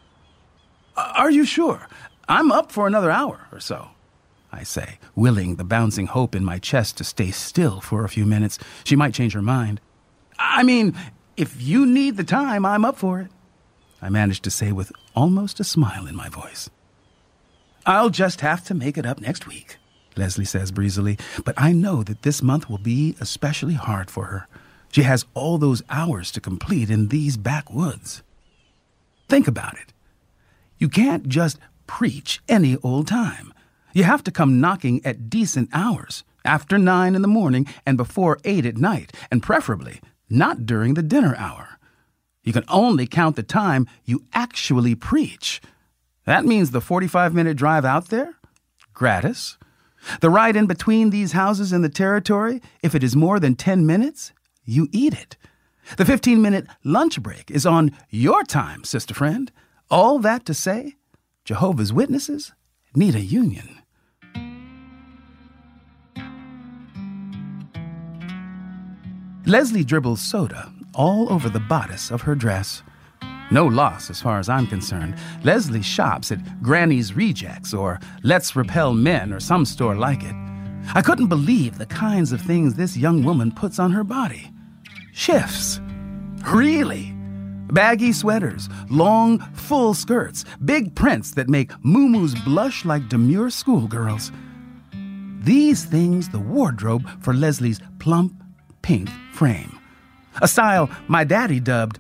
Are 0.96 1.32
you 1.32 1.46
sure? 1.46 1.88
I'm 2.28 2.52
up 2.52 2.72
for 2.72 2.88
another 2.88 3.12
hour 3.12 3.48
or 3.52 3.60
so. 3.60 3.90
I 4.52 4.64
say, 4.64 4.98
willing 5.16 5.56
the 5.56 5.64
bouncing 5.64 6.08
hope 6.08 6.34
in 6.34 6.44
my 6.44 6.58
chest 6.58 6.98
to 6.98 7.04
stay 7.04 7.32
still 7.32 7.82
for 7.82 8.04
a 8.04 8.10
few 8.10 8.26
minutes. 8.26 8.58
She 8.84 8.96
might 8.96 9.14
change 9.14 9.34
her 9.34 9.42
mind. 9.42 9.82
I 10.40 10.64
mean, 10.64 10.96
if 11.38 11.62
you 11.62 11.86
need 11.86 12.18
the 12.18 12.24
time, 12.24 12.66
I'm 12.66 12.84
up 12.84 12.98
for 12.98 13.22
it. 13.22 13.30
I 14.02 14.10
managed 14.10 14.44
to 14.44 14.52
say 14.52 14.72
with 14.72 14.92
almost 15.16 15.60
a 15.60 15.64
smile 15.64 16.08
in 16.08 16.16
my 16.16 16.30
voice. 16.30 16.70
I'll 17.86 18.10
just 18.10 18.42
have 18.42 18.64
to 18.66 18.74
make 18.74 18.98
it 18.98 19.06
up 19.06 19.22
next 19.22 19.48
week. 19.48 19.78
Leslie 20.16 20.46
says 20.46 20.72
breezily, 20.72 21.18
but 21.46 21.56
I 21.58 21.72
know 21.72 22.04
that 22.04 22.24
this 22.24 22.42
month 22.42 22.70
will 22.70 22.80
be 22.80 23.16
especially 23.22 23.76
hard 23.76 24.10
for 24.10 24.26
her. 24.26 24.48
She 24.92 25.04
has 25.04 25.26
all 25.36 25.58
those 25.58 25.84
hours 25.90 26.32
to 26.32 26.42
complete 26.42 26.90
in 26.90 27.10
these 27.10 27.38
backwoods. 27.38 28.24
Think 29.30 29.48
about 29.48 29.76
it. 29.76 29.94
You 30.80 30.90
can't 30.90 31.28
just 31.28 31.60
preach 31.86 32.42
any 32.50 32.78
old 32.84 33.08
time. 33.08 33.54
You 33.94 34.04
have 34.04 34.24
to 34.24 34.32
come 34.32 34.60
knocking 34.60 35.06
at 35.06 35.30
decent 35.30 35.70
hours, 35.72 36.24
after 36.44 36.78
nine 36.78 37.16
in 37.16 37.22
the 37.22 37.28
morning 37.28 37.68
and 37.86 37.98
before 37.98 38.40
eight 38.44 38.66
at 38.66 38.78
night, 38.78 39.14
and 39.30 39.44
preferably 39.44 40.02
not 40.30 40.66
during 40.66 40.94
the 40.94 41.04
dinner 41.04 41.36
hour. 41.38 41.80
You 42.44 42.54
can 42.54 42.64
only 42.70 43.08
count 43.08 43.36
the 43.36 43.44
time 43.44 43.88
you 44.06 44.24
actually 44.34 44.96
preach. 44.96 45.62
That 46.26 46.46
means 46.46 46.72
the 46.72 46.82
45 46.82 47.34
minute 47.34 47.58
drive 47.58 47.86
out 47.86 48.08
there? 48.08 48.36
Gratis. 48.94 49.58
The 50.22 50.30
ride 50.30 50.56
in 50.56 50.66
between 50.66 51.10
these 51.10 51.34
houses 51.34 51.74
in 51.74 51.82
the 51.82 51.90
territory, 51.90 52.62
if 52.82 52.96
it 52.96 53.04
is 53.04 53.16
more 53.16 53.40
than 53.40 53.56
10 53.56 53.86
minutes, 53.86 54.32
you 54.64 54.88
eat 54.92 55.14
it. 55.14 55.38
The 55.98 56.06
15 56.06 56.42
minute 56.42 56.68
lunch 56.84 57.22
break 57.22 57.50
is 57.50 57.66
on 57.66 57.92
your 58.10 58.44
time, 58.44 58.84
sister 58.84 59.14
friend. 59.14 59.52
All 59.90 60.20
that 60.20 60.46
to 60.46 60.54
say, 60.54 60.96
Jehovah's 61.46 61.94
Witnesses 61.94 62.54
need 62.94 63.16
a 63.16 63.22
union. 63.22 63.77
Leslie 69.48 69.86
dribbles 69.86 70.20
soda 70.20 70.70
all 70.94 71.32
over 71.32 71.48
the 71.48 71.62
bodice 71.62 72.12
of 72.12 72.22
her 72.24 72.36
dress. 72.36 72.84
No 73.50 73.66
loss 73.66 74.10
as 74.10 74.22
far 74.22 74.40
as 74.40 74.50
I'm 74.50 74.68
concerned. 74.68 75.16
Leslie 75.46 75.82
shops 75.82 76.34
at 76.34 76.62
Granny's 76.62 77.14
Rejects 77.14 77.74
or 77.74 77.98
Let's 78.24 78.58
Repel 78.58 78.94
Men 78.94 79.32
or 79.32 79.40
some 79.40 79.64
store 79.64 79.96
like 79.96 80.22
it. 80.22 80.36
I 80.94 81.02
couldn't 81.02 81.28
believe 81.28 81.78
the 81.78 81.86
kinds 81.86 82.34
of 82.34 82.42
things 82.42 82.74
this 82.74 82.98
young 82.98 83.24
woman 83.24 83.54
puts 83.54 83.80
on 83.80 83.90
her 83.92 84.04
body. 84.04 84.52
Shifts. 85.14 85.80
Really? 86.46 87.14
Baggy 87.72 88.12
sweaters, 88.12 88.68
long, 88.90 89.40
full 89.54 89.94
skirts, 89.94 90.44
big 90.66 90.94
prints 90.94 91.32
that 91.36 91.48
make 91.48 91.72
moo 91.86 92.28
blush 92.44 92.84
like 92.84 93.08
demure 93.08 93.50
schoolgirls. 93.50 94.30
These 95.40 95.86
things 95.86 96.28
the 96.28 96.40
wardrobe 96.40 97.08
for 97.24 97.34
Leslie's 97.34 97.80
plump, 98.00 98.44
pink 98.88 99.10
frame. 99.34 99.78
A 100.42 100.48
style 100.48 100.90
my 101.10 101.26
daddy 101.26 101.60
dubbed 101.60 102.00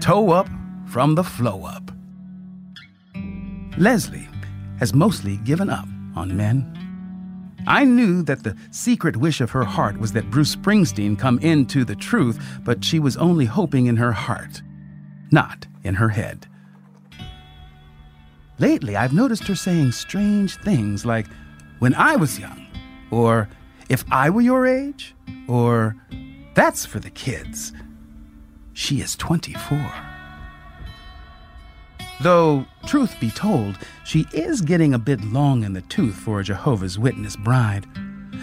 toe 0.00 0.30
up, 0.30 0.48
from 0.86 1.14
the 1.14 1.22
flow 1.22 1.64
up. 1.64 1.90
Leslie 3.78 4.28
has 4.80 4.92
mostly 4.92 5.36
given 5.38 5.70
up 5.70 5.86
on 6.16 6.36
men. 6.36 6.72
I 7.66 7.84
knew 7.84 8.22
that 8.22 8.42
the 8.42 8.56
secret 8.72 9.16
wish 9.16 9.40
of 9.40 9.50
her 9.50 9.64
heart 9.64 9.98
was 9.98 10.12
that 10.12 10.30
Bruce 10.30 10.56
Springsteen 10.56 11.16
come 11.16 11.38
into 11.40 11.84
the 11.84 11.96
truth, 11.96 12.40
but 12.64 12.84
she 12.84 12.98
was 12.98 13.16
only 13.16 13.44
hoping 13.44 13.86
in 13.86 13.96
her 13.96 14.12
heart, 14.12 14.62
not 15.30 15.66
in 15.84 15.94
her 15.94 16.08
head. 16.08 16.46
Lately, 18.58 18.96
I've 18.96 19.12
noticed 19.12 19.46
her 19.46 19.56
saying 19.56 19.92
strange 19.92 20.56
things 20.56 21.04
like, 21.04 21.26
when 21.78 21.94
I 21.94 22.16
was 22.16 22.38
young, 22.38 22.66
or 23.10 23.48
if 23.88 24.04
I 24.10 24.30
were 24.30 24.40
your 24.40 24.66
age, 24.66 25.15
or 25.48 25.96
that's 26.54 26.86
for 26.86 27.00
the 27.00 27.10
kids. 27.10 27.72
She 28.72 29.00
is 29.00 29.16
24. 29.16 29.92
Though, 32.22 32.66
truth 32.86 33.14
be 33.20 33.30
told, 33.30 33.78
she 34.04 34.26
is 34.32 34.62
getting 34.62 34.94
a 34.94 34.98
bit 34.98 35.22
long 35.22 35.64
in 35.64 35.74
the 35.74 35.82
tooth 35.82 36.14
for 36.14 36.40
a 36.40 36.44
Jehovah's 36.44 36.98
Witness 36.98 37.36
bride. 37.36 37.86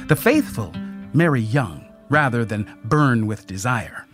The 0.08 0.16
faithful 0.16 0.72
marry 1.14 1.42
young 1.42 1.92
rather 2.10 2.46
than 2.46 2.80
burn 2.84 3.26
with 3.26 3.48
desire. 3.48 4.06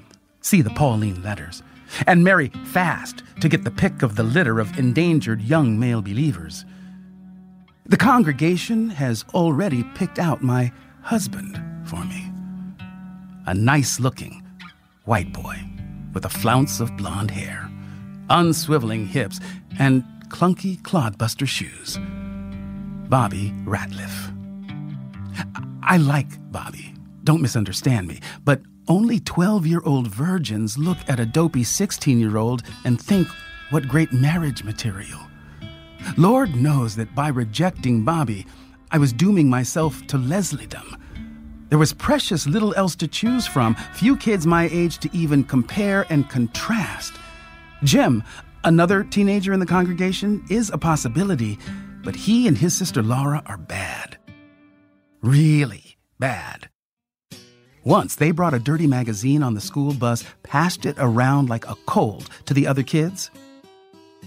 See 0.41 0.61
the 0.61 0.69
Pauline 0.69 1.21
letters. 1.21 1.61
And 2.07 2.23
marry 2.23 2.49
fast 2.65 3.23
to 3.41 3.49
get 3.49 3.63
the 3.63 3.71
pick 3.71 4.03
of 4.03 4.15
the 4.15 4.23
litter 4.23 4.59
of 4.59 4.77
endangered 4.77 5.41
young 5.41 5.79
male 5.79 6.01
believers. 6.01 6.63
The 7.85 7.97
congregation 7.97 8.91
has 8.91 9.25
already 9.33 9.83
picked 9.95 10.19
out 10.19 10.43
my 10.43 10.71
husband 11.01 11.59
for 11.85 12.05
me. 12.05 12.28
A 13.49 13.53
nice 13.53 13.99
looking 13.99 14.41
white 15.05 15.33
boy 15.33 15.57
with 16.13 16.23
a 16.25 16.29
flounce 16.29 16.79
of 16.79 16.95
blonde 16.95 17.31
hair 17.31 17.69
unswiveling 18.29 19.07
hips, 19.07 19.39
and 19.79 20.03
clunky 20.29 20.79
clodbuster 20.81 21.47
shoes. 21.47 21.97
Bobby 23.09 23.53
Ratliff. 23.65 24.35
I 25.83 25.97
like 25.97 26.27
Bobby. 26.51 26.93
Don't 27.23 27.41
misunderstand 27.41 28.07
me, 28.07 28.19
but 28.45 28.61
only 28.87 29.19
12 29.19 29.65
year 29.65 29.81
old 29.83 30.07
virgins 30.07 30.77
look 30.77 30.97
at 31.07 31.19
a 31.19 31.25
dopey 31.25 31.63
16 31.63 32.19
year 32.19 32.37
old 32.37 32.63
and 32.85 32.99
think, 33.01 33.27
what 33.71 33.87
great 33.87 34.11
marriage 34.11 34.63
material. 34.63 35.19
Lord 36.17 36.55
knows 36.55 36.95
that 36.95 37.13
by 37.13 37.27
rejecting 37.27 38.03
Bobby, 38.03 38.47
I 38.91 38.97
was 38.97 39.13
dooming 39.13 39.49
myself 39.49 40.05
to 40.07 40.17
Lesliedom. 40.17 40.98
There 41.69 41.77
was 41.77 41.93
precious 41.93 42.47
little 42.47 42.73
else 42.75 42.95
to 42.95 43.07
choose 43.07 43.45
from, 43.45 43.75
few 43.93 44.17
kids 44.17 44.47
my 44.47 44.67
age 44.71 44.97
to 44.99 45.09
even 45.15 45.43
compare 45.43 46.07
and 46.09 46.27
contrast. 46.27 47.13
Jim, 47.83 48.23
another 48.63 49.03
teenager 49.03 49.53
in 49.53 49.59
the 49.59 49.67
congregation, 49.67 50.43
is 50.49 50.71
a 50.71 50.79
possibility, 50.79 51.59
but 52.03 52.15
he 52.15 52.47
and 52.47 52.57
his 52.57 52.75
sister 52.75 53.03
Laura 53.03 53.43
are 53.45 53.57
bad. 53.57 54.17
Really 55.21 55.97
bad. 56.17 56.69
Once 57.83 58.15
they 58.15 58.31
brought 58.31 58.55
a 58.55 58.59
dirty 58.59 58.87
magazine 58.87 59.43
on 59.43 59.53
the 59.53 59.61
school 59.61 59.93
bus, 59.93 60.23
passed 60.41 60.87
it 60.87 60.95
around 60.97 61.49
like 61.49 61.67
a 61.67 61.75
cold 61.85 62.29
to 62.45 62.53
the 62.55 62.65
other 62.65 62.83
kids. 62.83 63.29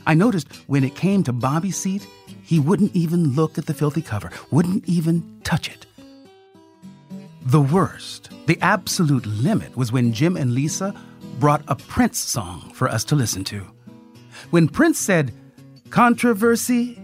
I 0.07 0.15
noticed 0.15 0.49
when 0.69 0.85
it 0.85 0.95
came 0.95 1.25
to 1.25 1.33
Bobby's 1.33 1.77
seat, 1.77 2.07
he 2.45 2.61
wouldn't 2.61 2.95
even 2.95 3.35
look 3.35 3.59
at 3.59 3.67
the 3.67 3.75
filthy 3.75 4.03
cover, 4.03 4.31
wouldn't 4.51 4.89
even 4.89 5.41
touch 5.43 5.69
it. 5.69 5.87
The 7.47 7.61
worst, 7.61 8.31
the 8.47 8.59
absolute 8.61 9.27
limit, 9.27 9.77
was 9.77 9.91
when 9.91 10.13
Jim 10.13 10.37
and 10.37 10.55
Lisa 10.55 10.95
brought 11.41 11.65
a 11.67 11.75
Prince 11.75 12.19
song 12.19 12.71
for 12.73 12.89
us 12.89 13.03
to 13.05 13.17
listen 13.17 13.43
to. 13.45 13.67
When 14.51 14.69
Prince 14.69 14.99
said, 14.99 15.33
controversy, 15.91 17.03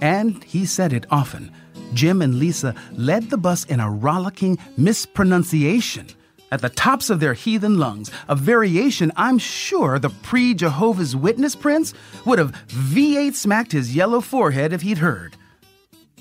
and 0.00 0.42
he 0.42 0.66
said 0.66 0.92
it 0.92 1.06
often, 1.08 1.52
Jim 1.94 2.20
and 2.20 2.40
Lisa 2.40 2.74
led 2.92 3.30
the 3.30 3.38
bus 3.38 3.64
in 3.64 3.78
a 3.78 3.88
rollicking 3.88 4.58
mispronunciation 4.76 6.08
at 6.50 6.62
the 6.62 6.68
tops 6.68 7.08
of 7.08 7.20
their 7.20 7.34
heathen 7.34 7.78
lungs, 7.78 8.10
a 8.28 8.34
variation 8.34 9.12
I'm 9.14 9.38
sure 9.38 10.00
the 10.00 10.10
pre 10.10 10.52
Jehovah's 10.52 11.14
Witness 11.14 11.54
Prince 11.54 11.94
would 12.24 12.40
have 12.40 12.52
V8 12.68 13.34
smacked 13.34 13.70
his 13.70 13.94
yellow 13.94 14.20
forehead 14.20 14.72
if 14.72 14.82
he'd 14.82 14.98
heard. 14.98 15.36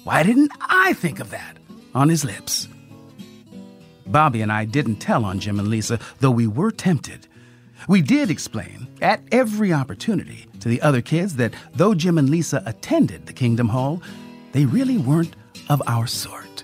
Why 0.04 0.22
didn't 0.22 0.52
I 0.62 0.94
think 0.94 1.20
of 1.20 1.32
that 1.32 1.58
on 1.96 2.10
his 2.10 2.24
lips? 2.24 2.68
Bobby 4.08 4.42
and 4.42 4.52
I 4.52 4.66
didn't 4.66 4.98
tell 4.98 5.26
on 5.26 5.40
Jim 5.40 5.60
and 5.60 5.68
Lisa, 5.68 6.00
though 6.20 6.32
we 6.32 6.48
were 6.48 6.72
tempted. 6.72 7.28
We 7.88 8.02
did 8.02 8.30
explain, 8.30 8.88
at 9.02 9.22
every 9.32 9.74
opportunity, 9.74 10.48
to 10.60 10.70
the 10.70 10.82
other 10.82 11.02
kids 11.02 11.36
that 11.36 11.54
though 11.74 11.94
Jim 11.94 12.18
and 12.18 12.30
Lisa 12.30 12.64
attended 12.66 13.26
the 13.26 13.34
Kingdom 13.34 13.70
Hall, 13.70 14.02
they 14.52 14.66
really 14.66 14.98
weren't 14.98 15.36
of 15.70 15.82
our 15.88 16.08
sort. 16.08 16.64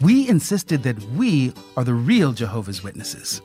We 0.00 0.28
insisted 0.28 0.82
that 0.82 1.00
we 1.12 1.52
are 1.76 1.84
the 1.84 1.94
real 1.94 2.32
Jehovah's 2.32 2.82
Witnesses. 2.82 3.40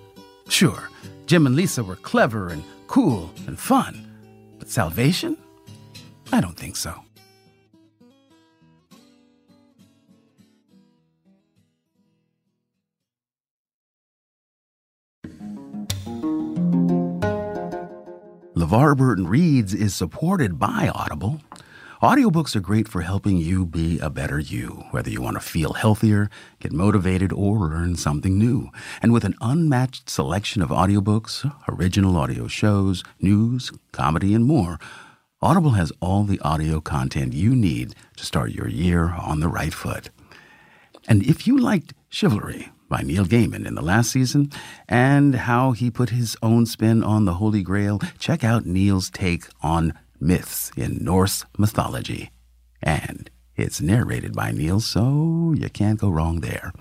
Sure, 0.49 0.89
Jim 1.25 1.45
and 1.45 1.55
Lisa 1.55 1.83
were 1.83 1.95
clever 1.95 2.49
and 2.49 2.63
cool 2.87 3.31
and 3.47 3.57
fun, 3.57 4.11
but 4.59 4.69
salvation? 4.69 5.37
I 6.33 6.41
don't 6.41 6.57
think 6.57 6.75
so. 6.75 7.03
LeVar 18.71 18.95
Burton 18.95 19.27
Reads 19.27 19.73
is 19.73 19.93
supported 19.93 20.57
by 20.57 20.89
Audible. 20.95 21.41
Audiobooks 22.01 22.55
are 22.55 22.61
great 22.61 22.87
for 22.87 23.01
helping 23.01 23.35
you 23.35 23.65
be 23.65 23.99
a 23.99 24.09
better 24.09 24.39
you, 24.39 24.85
whether 24.91 25.09
you 25.09 25.21
want 25.21 25.35
to 25.35 25.41
feel 25.41 25.73
healthier, 25.73 26.29
get 26.61 26.71
motivated, 26.71 27.33
or 27.33 27.57
learn 27.57 27.97
something 27.97 28.37
new. 28.37 28.69
And 29.01 29.11
with 29.11 29.25
an 29.25 29.35
unmatched 29.41 30.09
selection 30.09 30.61
of 30.61 30.69
audiobooks, 30.69 31.53
original 31.67 32.15
audio 32.15 32.47
shows, 32.47 33.03
news, 33.19 33.73
comedy, 33.91 34.33
and 34.33 34.45
more, 34.45 34.79
Audible 35.41 35.71
has 35.71 35.91
all 35.99 36.23
the 36.23 36.39
audio 36.39 36.79
content 36.79 37.33
you 37.33 37.53
need 37.53 37.93
to 38.15 38.25
start 38.25 38.51
your 38.51 38.69
year 38.69 39.09
on 39.09 39.41
the 39.41 39.49
right 39.49 39.73
foot. 39.73 40.11
And 41.09 41.23
if 41.23 41.45
you 41.45 41.57
liked 41.57 41.93
Chivalry, 42.07 42.71
by 42.91 43.01
Neil 43.01 43.25
Gaiman 43.25 43.65
in 43.65 43.75
the 43.75 43.81
last 43.81 44.11
season, 44.11 44.51
and 44.89 45.33
how 45.33 45.71
he 45.71 45.89
put 45.89 46.09
his 46.09 46.35
own 46.43 46.65
spin 46.65 47.03
on 47.05 47.23
the 47.23 47.35
Holy 47.35 47.63
Grail, 47.63 48.01
check 48.19 48.43
out 48.43 48.65
Neil's 48.65 49.09
take 49.09 49.45
on 49.61 49.93
myths 50.19 50.73
in 50.75 50.97
Norse 51.01 51.45
mythology. 51.57 52.31
And 52.83 53.31
it's 53.55 53.79
narrated 53.79 54.33
by 54.33 54.51
Neil, 54.51 54.81
so 54.81 55.53
you 55.57 55.69
can't 55.69 56.01
go 56.01 56.09
wrong 56.09 56.41
there. 56.41 56.73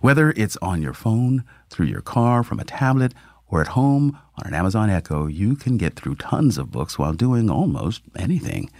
Whether 0.00 0.30
it's 0.36 0.56
on 0.60 0.82
your 0.82 0.92
phone, 0.92 1.44
through 1.70 1.86
your 1.86 2.02
car, 2.02 2.42
from 2.42 2.58
a 2.58 2.64
tablet, 2.64 3.14
or 3.46 3.60
at 3.60 3.68
home 3.68 4.18
on 4.36 4.48
an 4.48 4.54
Amazon 4.54 4.90
Echo, 4.90 5.28
you 5.28 5.54
can 5.54 5.76
get 5.76 5.94
through 5.94 6.16
tons 6.16 6.58
of 6.58 6.72
books 6.72 6.98
while 6.98 7.12
doing 7.12 7.48
almost 7.48 8.02
anything. 8.16 8.70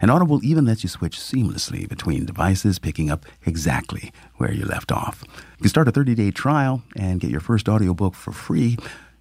And 0.00 0.10
Audible 0.10 0.44
even 0.44 0.66
lets 0.66 0.82
you 0.82 0.88
switch 0.88 1.18
seamlessly 1.18 1.88
between 1.88 2.26
devices, 2.26 2.78
picking 2.78 3.10
up 3.10 3.26
exactly 3.44 4.12
where 4.36 4.52
you 4.52 4.64
left 4.64 4.92
off. 4.92 5.24
You 5.26 5.62
can 5.62 5.68
start 5.68 5.88
a 5.88 5.92
30-day 5.92 6.30
trial 6.30 6.82
and 6.96 7.20
get 7.20 7.30
your 7.30 7.40
first 7.40 7.68
audiobook 7.68 8.14
for 8.14 8.32
free. 8.32 8.78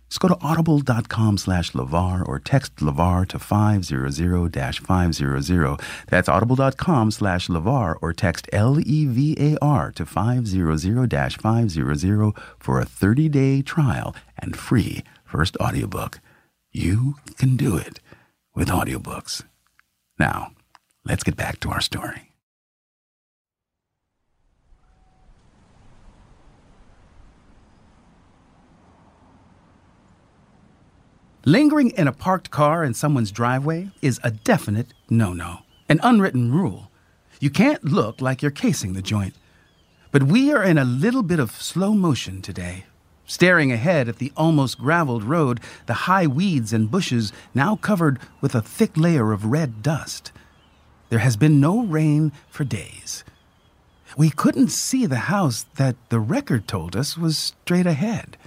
Just 0.10 0.22
go 0.22 0.30
to 0.30 0.38
audible.com 0.42 1.38
slash 1.38 1.74
LeVar 1.74 2.26
or 2.28 2.40
text 2.40 2.78
LeVar 2.78 3.28
to 3.28 3.38
500-500. 3.38 5.82
That's 6.08 6.30
audible.com 6.30 7.12
slash 7.12 7.48
LeVar 7.48 7.96
or 8.02 8.14
text 8.14 8.48
L-E-V-A-R 8.54 9.92
to 9.92 10.06
500-500 10.06 12.38
for 12.58 12.80
a 12.80 12.86
30-day 12.86 13.62
trial 13.64 14.16
and 14.40 14.56
free 14.56 15.04
first 15.26 15.58
audiobook. 15.58 16.22
You 16.72 17.16
can 17.38 17.58
do 17.58 17.76
it 17.76 18.00
with 18.56 18.70
audiobooks. 18.70 19.44
Now, 20.18 20.52
let's 21.08 21.24
get 21.24 21.36
back 21.36 21.60
to 21.62 21.70
our 21.70 21.82
story. 21.82 22.32
Lingering 31.46 31.92
in 31.92 32.10
a 32.10 32.12
parked 32.12 32.52
car 32.52 32.84
in 32.84 32.94
someone's 32.94 33.32
driveway 33.32 33.90
is 34.02 34.20
a 34.22 34.32
definite 34.32 34.94
no 35.10 35.32
no, 35.32 35.60
an 35.88 36.02
unwritten 36.04 36.52
rule. 36.52 36.92
You 37.40 37.50
can't 37.50 37.86
look 37.86 38.20
like 38.20 38.42
you're 38.42 38.52
casing 38.52 38.92
the 38.92 39.02
joint. 39.02 39.34
But 40.12 40.24
we 40.24 40.52
are 40.52 40.64
in 40.64 40.78
a 40.78 40.84
little 40.84 41.24
bit 41.24 41.40
of 41.40 41.52
slow 41.52 41.94
motion 41.94 42.42
today, 42.42 42.86
staring 43.26 43.72
ahead 43.72 44.10
at 44.10 44.18
the 44.18 44.34
almost 44.36 44.78
graveled 44.78 45.24
road, 45.24 45.62
the 45.86 45.94
high 45.94 46.28
weeds 46.28 46.74
and 46.74 46.92
bushes 46.92 47.32
now 47.54 47.78
covered 47.78 48.20
with 48.42 48.54
a 48.54 48.62
thick 48.62 48.98
layer 48.98 49.32
of 49.32 49.46
red 49.46 49.82
dust. 49.82 50.34
There 51.10 51.20
has 51.20 51.38
been 51.38 51.60
no 51.60 51.84
rain 51.84 52.32
for 52.50 52.64
days. 52.64 53.24
We 54.18 54.30
couldn't 54.30 54.70
see 54.70 55.06
the 55.06 55.28
house 55.30 55.66
that 55.76 55.96
the 56.10 56.20
record 56.20 56.68
told 56.68 56.96
us 56.96 57.18
was 57.18 57.38
straight 57.38 57.86
ahead. 57.86 58.38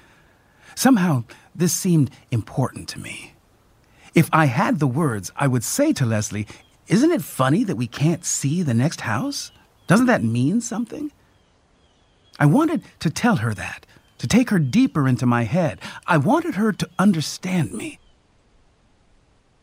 Somehow, 0.75 1.25
this 1.55 1.73
seemed 1.73 2.11
important 2.31 2.88
to 2.90 3.01
me. 3.01 3.35
If 4.14 4.29
I 4.33 4.46
had 4.46 4.79
the 4.79 4.87
words, 4.87 5.31
I 5.37 5.46
would 5.46 5.64
say 5.64 5.92
to 5.94 6.07
Leslie, 6.07 6.46
Isn't 6.88 7.12
it 7.12 7.23
funny 7.23 7.64
that 7.64 7.77
we 7.77 7.87
can't 7.87 8.25
see 8.25 8.62
the 8.62 8.75
next 8.75 9.03
house? 9.03 9.53
Doesn't 9.87 10.07
that 10.07 10.25
mean 10.25 10.61
something? 10.61 11.12
I 12.38 12.46
wanted 12.46 12.83
to 13.01 13.11
tell 13.11 13.37
her 13.37 13.55
that, 13.55 13.87
to 14.18 14.27
take 14.27 14.51
her 14.51 14.59
deeper 14.59 15.07
into 15.07 15.27
my 15.27 15.44
head. 15.44 15.79
I 16.07 16.16
wanted 16.16 16.55
her 16.55 16.73
to 16.73 16.88
understand 16.99 17.73
me. 17.73 17.99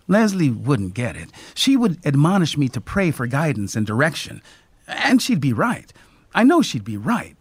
Leslie 0.08 0.50
wouldn't 0.50 0.94
get 0.94 1.16
it. 1.16 1.30
She 1.54 1.76
would 1.76 2.06
admonish 2.06 2.58
me 2.58 2.70
to 2.70 2.82
pray 2.82 3.12
for 3.12 3.28
guidance 3.28 3.76
and 3.76 3.86
direction. 3.86 4.42
And 4.88 5.22
she'd 5.22 5.42
be 5.42 5.54
right. 5.54 5.92
I 6.34 6.44
know 6.44 6.62
she'd 6.62 6.84
be 6.84 6.98
right. 6.98 7.36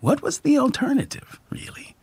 What 0.00 0.22
was 0.22 0.40
the 0.40 0.58
alternative, 0.58 1.38
really? 1.50 1.94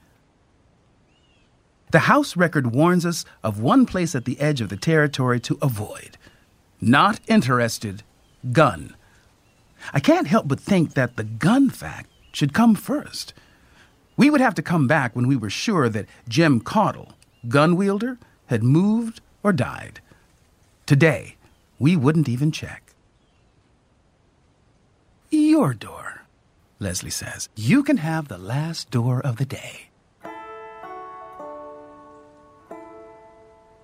The 1.91 1.99
House 1.99 2.35
record 2.35 2.73
warns 2.73 3.05
us 3.05 3.25
of 3.43 3.61
one 3.61 3.85
place 3.85 4.13
at 4.13 4.25
the 4.25 4.39
edge 4.39 4.61
of 4.61 4.69
the 4.69 4.77
territory 4.77 5.39
to 5.41 5.57
avoid. 5.61 6.17
Not 6.79 7.19
interested, 7.27 8.03
gun. 8.51 8.95
I 9.93 9.99
can't 9.99 10.27
help 10.27 10.47
but 10.47 10.59
think 10.59 10.93
that 10.93 11.15
the 11.15 11.23
gun 11.23 11.69
fact 11.69 12.09
should 12.31 12.53
come 12.53 12.75
first. 12.75 13.33
We 14.17 14.29
would 14.29 14.41
have 14.41 14.55
to 14.55 14.61
come 14.61 14.87
back 14.87 15.15
when 15.15 15.27
we 15.27 15.35
were 15.35 15.49
sure 15.49 15.89
that 15.89 16.07
Jim 16.27 16.59
Caudle, 16.59 17.13
gun 17.47 17.75
wielder, 17.75 18.17
had 18.47 18.63
moved 18.63 19.21
or 19.47 19.53
died. 19.53 20.01
Today, 20.85 21.37
we 21.79 21.95
wouldn't 21.95 22.27
even 22.27 22.51
check. 22.51 22.93
Your 25.29 25.73
door, 25.73 26.23
Leslie 26.79 27.09
says. 27.09 27.47
You 27.55 27.81
can 27.81 27.95
have 27.95 28.27
the 28.27 28.37
last 28.37 28.91
door 28.91 29.21
of 29.21 29.37
the 29.37 29.45
day. 29.45 29.87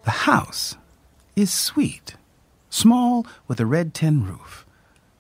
The 0.04 0.12
house 0.28 0.76
is 1.38 1.54
sweet, 1.54 2.16
small 2.70 3.26
with 3.48 3.62
a 3.62 3.66
red 3.66 3.94
tin 3.94 4.26
roof. 4.26 4.66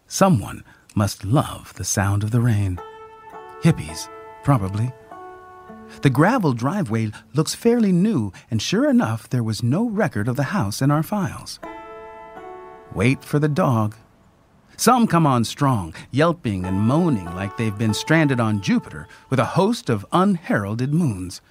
Someone 0.10 0.65
must 0.93 1.23
love 1.23 1.73
the 1.75 1.86
sound 1.86 2.21
of 2.21 2.32
the 2.32 2.41
rain. 2.41 2.82
Hippies, 3.62 4.10
probably. 4.43 4.91
The 6.01 6.10
gravel 6.10 6.53
driveway 6.53 7.12
looks 7.34 7.56
fairly 7.56 7.91
new, 7.91 8.34
and 8.49 8.62
sure 8.62 8.89
enough, 8.89 9.29
there 9.29 9.43
was 9.43 9.63
no 9.63 9.88
record 9.88 10.27
of 10.27 10.36
the 10.36 10.43
house 10.43 10.82
in 10.82 10.91
our 10.91 11.03
files. 11.03 11.60
Wait 12.93 13.23
for 13.23 13.39
the 13.39 13.47
dog. 13.47 13.95
Some 14.75 15.08
come 15.08 15.27
on 15.27 15.45
strong, 15.45 15.93
yelping 16.12 16.65
and 16.65 16.79
moaning 16.79 17.25
like 17.36 17.58
they've 17.58 17.77
been 17.77 17.93
stranded 17.93 18.39
on 18.39 18.62
Jupiter 18.62 19.08
with 19.29 19.39
a 19.39 19.45
host 19.45 19.89
of 19.89 20.06
unheralded 20.12 20.93
moons. 20.93 21.41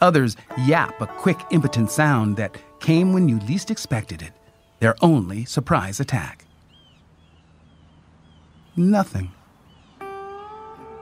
Others 0.00 0.36
yap 0.66 1.00
a 1.00 1.06
quick, 1.06 1.40
impotent 1.50 1.90
sound 1.90 2.36
that 2.36 2.56
came 2.80 3.12
when 3.12 3.28
you 3.28 3.38
least 3.40 3.70
expected 3.70 4.22
it, 4.22 4.32
their 4.80 4.96
only 5.00 5.44
surprise 5.44 6.00
attack. 6.00 6.44
Nothing. 8.76 9.32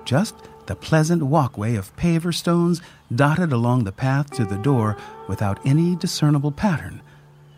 Just 0.04 0.34
the 0.66 0.76
pleasant 0.76 1.22
walkway 1.22 1.76
of 1.76 1.94
paver 1.96 2.34
stones 2.34 2.80
dotted 3.14 3.52
along 3.52 3.84
the 3.84 3.92
path 3.92 4.30
to 4.32 4.44
the 4.44 4.58
door 4.58 4.96
without 5.28 5.64
any 5.66 5.96
discernible 5.96 6.52
pattern. 6.52 7.00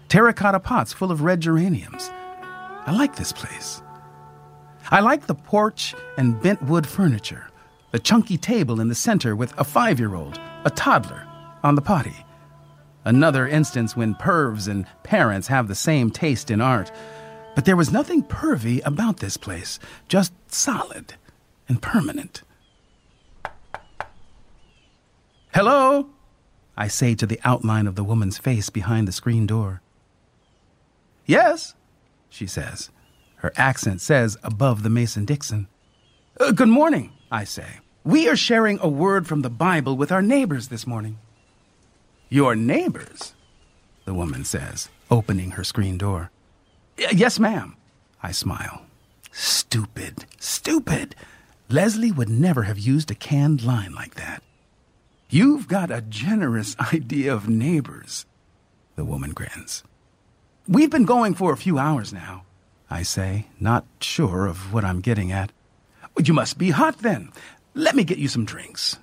Terracotta 0.09 0.61
pots 0.61 0.93
full 0.93 1.11
of 1.11 1.23
red 1.23 1.41
geraniums. 1.41 2.11
I 2.87 2.93
like 2.93 3.17
this 3.17 3.33
place. 3.33 3.83
I 4.91 5.01
like 5.01 5.27
the 5.27 5.35
porch 5.35 5.95
and 6.17 6.41
bent 6.41 6.63
wood 6.63 6.87
furniture, 6.87 7.49
the 7.91 7.99
chunky 7.99 8.39
table 8.39 8.81
in 8.81 8.89
the 8.89 8.95
center 8.95 9.37
with 9.37 9.53
a 9.59 9.65
five 9.65 9.99
year 9.99 10.15
old, 10.15 10.41
a 10.65 10.71
toddler, 10.71 11.27
on 11.63 11.75
the 11.75 11.83
potty. 11.83 12.25
Another 13.05 13.47
instance 13.47 13.97
when 13.97 14.15
pervs 14.15 14.69
and 14.69 14.87
parents 15.03 15.49
have 15.49 15.69
the 15.69 15.75
same 15.75 16.11
taste 16.11 16.51
in 16.51 16.61
art. 16.61 16.91
But 17.55 17.65
there 17.65 17.77
was 17.77 17.93
nothing 17.93 18.23
pervy 18.23 18.81
about 18.85 19.19
this 19.19 19.37
place, 19.37 19.79
just 20.09 20.33
solid 20.47 21.15
and 21.69 21.83
permanent. 21.83 22.43
Hello? 25.55 26.11
I 26.77 26.89
say 26.89 27.15
to 27.15 27.27
the 27.27 27.41
outline 27.43 27.87
of 27.87 27.95
the 27.95 28.05
woman's 28.05 28.39
face 28.39 28.71
behind 28.71 29.09
the 29.09 29.13
screen 29.13 29.47
door. 29.47 29.81
Yes, 31.27 31.75
she 32.29 32.47
says. 32.47 32.91
Her 33.37 33.53
accent 33.57 34.01
says 34.01 34.37
above 34.43 34.83
the 34.83 34.91
Mason 34.91 35.25
Dixon. 35.25 35.69
Uh, 36.39 36.53
good 36.53 36.69
morning, 36.69 37.13
I 37.31 37.45
say. 37.45 37.81
We 38.05 38.29
are 38.29 38.37
sharing 38.37 38.79
a 38.81 38.89
word 38.89 39.27
from 39.27 39.43
the 39.43 39.51
Bible 39.51 39.97
with 39.97 40.13
our 40.13 40.23
neighbors 40.23 40.69
this 40.69 40.87
morning. 40.87 41.19
Your 42.29 42.55
neighbors? 42.55 43.35
The 44.05 44.15
woman 44.15 44.45
says, 44.45 44.89
opening 45.11 45.53
her 45.53 45.65
screen 45.65 45.99
door. 45.99 46.31
Yes, 46.97 47.39
ma'am. 47.39 47.77
I 48.23 48.33
smile. 48.33 48.83
Stupid, 49.33 50.27
stupid. 50.39 51.15
Leslie 51.69 52.13
would 52.13 52.29
never 52.29 52.65
have 52.65 52.79
used 52.79 53.11
a 53.11 53.15
canned 53.15 53.63
line 53.63 53.95
like 53.95 54.15
that. 54.15 54.43
You've 55.31 55.69
got 55.69 55.91
a 55.91 56.01
generous 56.01 56.75
idea 56.95 57.35
of 57.35 57.49
neighbors. 57.49 58.25
The 58.97 59.05
woman 59.05 59.33
grins. 59.33 59.85
We've 60.67 60.91
been 60.91 61.05
going 61.05 61.35
for 61.35 61.53
a 61.53 61.57
few 61.57 61.79
hours 61.79 62.13
now, 62.13 62.45
I 62.91 63.03
say, 63.03 63.47
not 63.61 63.85
sure 64.01 64.47
of 64.47 64.73
what 64.73 64.85
I'm 64.85 65.01
getting 65.01 65.31
at. 65.31 65.53
You 66.23 66.33
must 66.33 66.59
be 66.59 66.71
hot 66.71 66.99
then. 66.99 67.31
Let 67.75 67.95
me 67.95 68.05
get 68.05 68.19
you 68.19 68.29
some 68.29 68.45
drinks. 68.45 68.99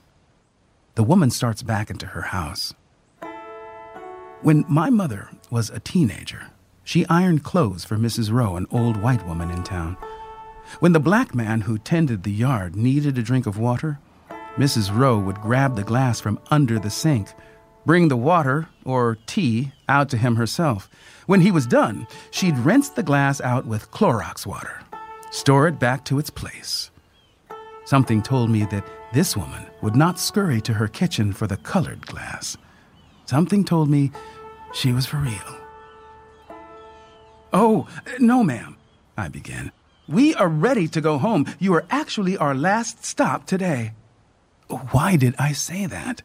The 0.95 1.03
woman 1.03 1.29
starts 1.29 1.61
back 1.61 1.89
into 1.89 2.07
her 2.07 2.21
house. 2.21 2.73
When 4.41 4.65
my 4.67 4.89
mother 4.89 5.29
was 5.49 5.69
a 5.69 5.79
teenager, 5.79 6.47
she 6.83 7.05
ironed 7.07 7.43
clothes 7.43 7.85
for 7.85 7.97
Mrs. 7.97 8.31
Rowe, 8.31 8.55
an 8.55 8.67
old 8.71 8.97
white 8.97 9.25
woman 9.27 9.49
in 9.49 9.63
town. 9.63 9.97
When 10.79 10.93
the 10.93 10.99
black 10.99 11.35
man 11.35 11.61
who 11.61 11.77
tended 11.77 12.23
the 12.23 12.31
yard 12.31 12.75
needed 12.75 13.17
a 13.17 13.23
drink 13.23 13.45
of 13.45 13.57
water, 13.57 13.99
Mrs. 14.57 14.95
Rowe 14.95 15.19
would 15.19 15.41
grab 15.41 15.75
the 15.75 15.83
glass 15.83 16.21
from 16.21 16.39
under 16.49 16.79
the 16.79 16.89
sink, 16.89 17.27
bring 17.85 18.07
the 18.07 18.15
water, 18.15 18.69
or 18.85 19.17
tea, 19.25 19.73
out 19.89 20.07
to 20.09 20.17
him 20.17 20.37
herself. 20.37 20.89
When 21.25 21.41
he 21.41 21.51
was 21.51 21.67
done, 21.67 22.07
she'd 22.31 22.57
rinse 22.59 22.89
the 22.89 23.03
glass 23.03 23.41
out 23.41 23.65
with 23.65 23.91
Clorox 23.91 24.45
water, 24.45 24.81
store 25.29 25.67
it 25.67 25.77
back 25.77 26.05
to 26.05 26.19
its 26.19 26.29
place. 26.29 26.89
Something 27.83 28.21
told 28.21 28.49
me 28.49 28.63
that 28.65 28.87
this 29.11 29.35
woman 29.35 29.65
would 29.81 29.95
not 29.95 30.19
scurry 30.19 30.61
to 30.61 30.73
her 30.73 30.87
kitchen 30.87 31.33
for 31.33 31.47
the 31.47 31.57
colored 31.57 32.07
glass. 32.07 32.55
Something 33.25 33.65
told 33.65 33.89
me 33.89 34.11
she 34.73 34.93
was 34.93 35.05
for 35.05 35.17
real. 35.17 35.59
Oh, 37.51 37.87
no, 38.19 38.41
ma'am, 38.41 38.77
I 39.17 39.27
began. 39.27 39.73
We 40.07 40.33
are 40.35 40.47
ready 40.47 40.87
to 40.89 41.01
go 41.01 41.17
home. 41.17 41.45
You 41.59 41.73
are 41.73 41.85
actually 41.89 42.37
our 42.37 42.55
last 42.55 43.03
stop 43.03 43.45
today. 43.45 43.91
Why 44.67 45.15
did 45.15 45.35
I 45.37 45.51
say 45.51 45.85
that? 45.85 46.21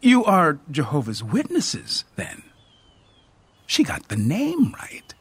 You 0.00 0.24
are 0.24 0.58
Jehovah's 0.70 1.22
Witnesses, 1.22 2.04
then. 2.16 2.42
She 3.66 3.84
got 3.84 4.08
the 4.08 4.16
name 4.16 4.74
right. 4.78 5.14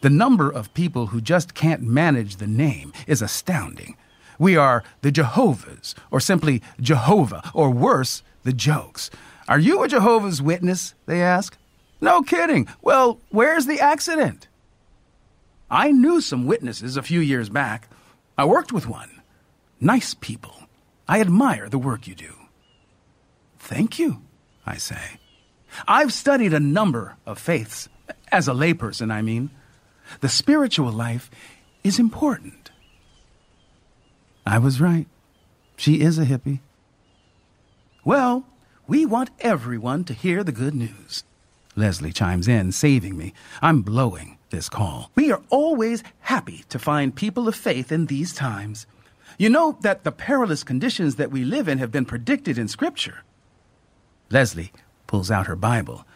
The 0.00 0.10
number 0.10 0.50
of 0.50 0.74
people 0.74 1.08
who 1.08 1.20
just 1.20 1.54
can't 1.54 1.82
manage 1.82 2.36
the 2.36 2.46
name 2.46 2.92
is 3.06 3.22
astounding. 3.22 3.96
We 4.38 4.56
are 4.56 4.84
the 5.02 5.10
Jehovah's, 5.12 5.94
or 6.10 6.20
simply 6.20 6.62
Jehovah, 6.80 7.50
or 7.54 7.70
worse, 7.70 8.22
the 8.42 8.52
jokes. 8.52 9.10
Are 9.48 9.58
you 9.58 9.82
a 9.82 9.88
Jehovah's 9.88 10.42
Witness? 10.42 10.94
They 11.06 11.22
ask. 11.22 11.56
No 12.00 12.22
kidding. 12.22 12.68
Well, 12.82 13.20
where's 13.30 13.66
the 13.66 13.80
accident? 13.80 14.48
I 15.70 15.90
knew 15.90 16.20
some 16.20 16.46
witnesses 16.46 16.96
a 16.96 17.02
few 17.02 17.20
years 17.20 17.48
back. 17.48 17.88
I 18.36 18.44
worked 18.44 18.72
with 18.72 18.86
one. 18.88 19.22
Nice 19.80 20.14
people. 20.14 20.65
I 21.08 21.20
admire 21.20 21.68
the 21.68 21.78
work 21.78 22.06
you 22.06 22.14
do. 22.14 22.34
Thank 23.58 23.98
you, 23.98 24.22
I 24.64 24.76
say. 24.76 25.18
I've 25.86 26.12
studied 26.12 26.52
a 26.54 26.60
number 26.60 27.16
of 27.26 27.38
faiths, 27.38 27.88
as 28.32 28.48
a 28.48 28.52
layperson, 28.52 29.12
I 29.12 29.22
mean. 29.22 29.50
The 30.20 30.28
spiritual 30.28 30.92
life 30.92 31.30
is 31.82 31.98
important. 31.98 32.70
I 34.46 34.58
was 34.58 34.80
right. 34.80 35.06
She 35.76 36.00
is 36.00 36.18
a 36.18 36.24
hippie. 36.24 36.60
Well, 38.04 38.46
we 38.86 39.04
want 39.04 39.30
everyone 39.40 40.04
to 40.04 40.14
hear 40.14 40.44
the 40.44 40.52
good 40.52 40.74
news. 40.74 41.24
Leslie 41.74 42.12
chimes 42.12 42.48
in, 42.48 42.72
saving 42.72 43.16
me. 43.16 43.34
I'm 43.60 43.82
blowing 43.82 44.38
this 44.50 44.68
call. 44.68 45.10
We 45.14 45.32
are 45.32 45.42
always 45.50 46.02
happy 46.20 46.64
to 46.68 46.78
find 46.78 47.14
people 47.14 47.48
of 47.48 47.54
faith 47.54 47.92
in 47.92 48.06
these 48.06 48.32
times. 48.32 48.86
You 49.38 49.50
know 49.50 49.76
that 49.82 50.04
the 50.04 50.12
perilous 50.12 50.64
conditions 50.64 51.16
that 51.16 51.30
we 51.30 51.44
live 51.44 51.68
in 51.68 51.78
have 51.78 51.90
been 51.90 52.06
predicted 52.06 52.56
in 52.56 52.68
Scripture. 52.68 53.22
Leslie 54.30 54.72
pulls 55.06 55.30
out 55.30 55.46
her 55.46 55.56
Bible. 55.56 56.06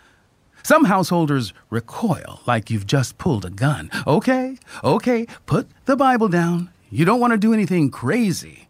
Some 0.63 0.85
householders 0.85 1.53
recoil 1.69 2.41
like 2.47 2.71
you've 2.71 2.87
just 2.87 3.19
pulled 3.19 3.45
a 3.45 3.51
gun. 3.51 3.91
Okay, 4.07 4.59
okay, 4.83 5.27
put 5.47 5.69
the 5.85 5.97
Bible 5.97 6.29
down. 6.29 6.71
You 6.91 7.05
don't 7.05 7.21
want 7.21 7.33
to 7.33 7.39
do 7.39 7.53
anything 7.53 7.91
crazy. 7.91 8.69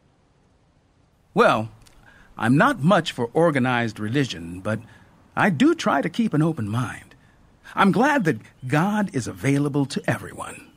Well, 1.33 1.71
I'm 2.37 2.57
not 2.57 2.81
much 2.81 3.13
for 3.13 3.31
organized 3.33 4.01
religion, 4.01 4.61
but 4.61 4.81
I 5.37 5.51
do 5.51 5.75
try 5.75 6.03
to 6.03 6.09
keep 6.09 6.35
an 6.35 6.43
open 6.43 6.69
mind. 6.69 7.15
I'm 7.75 7.93
glad 7.93 8.25
that 8.25 8.41
God 8.67 9.11
is 9.15 9.29
available 9.29 9.87
to 9.87 10.03
everyone. 10.11 10.71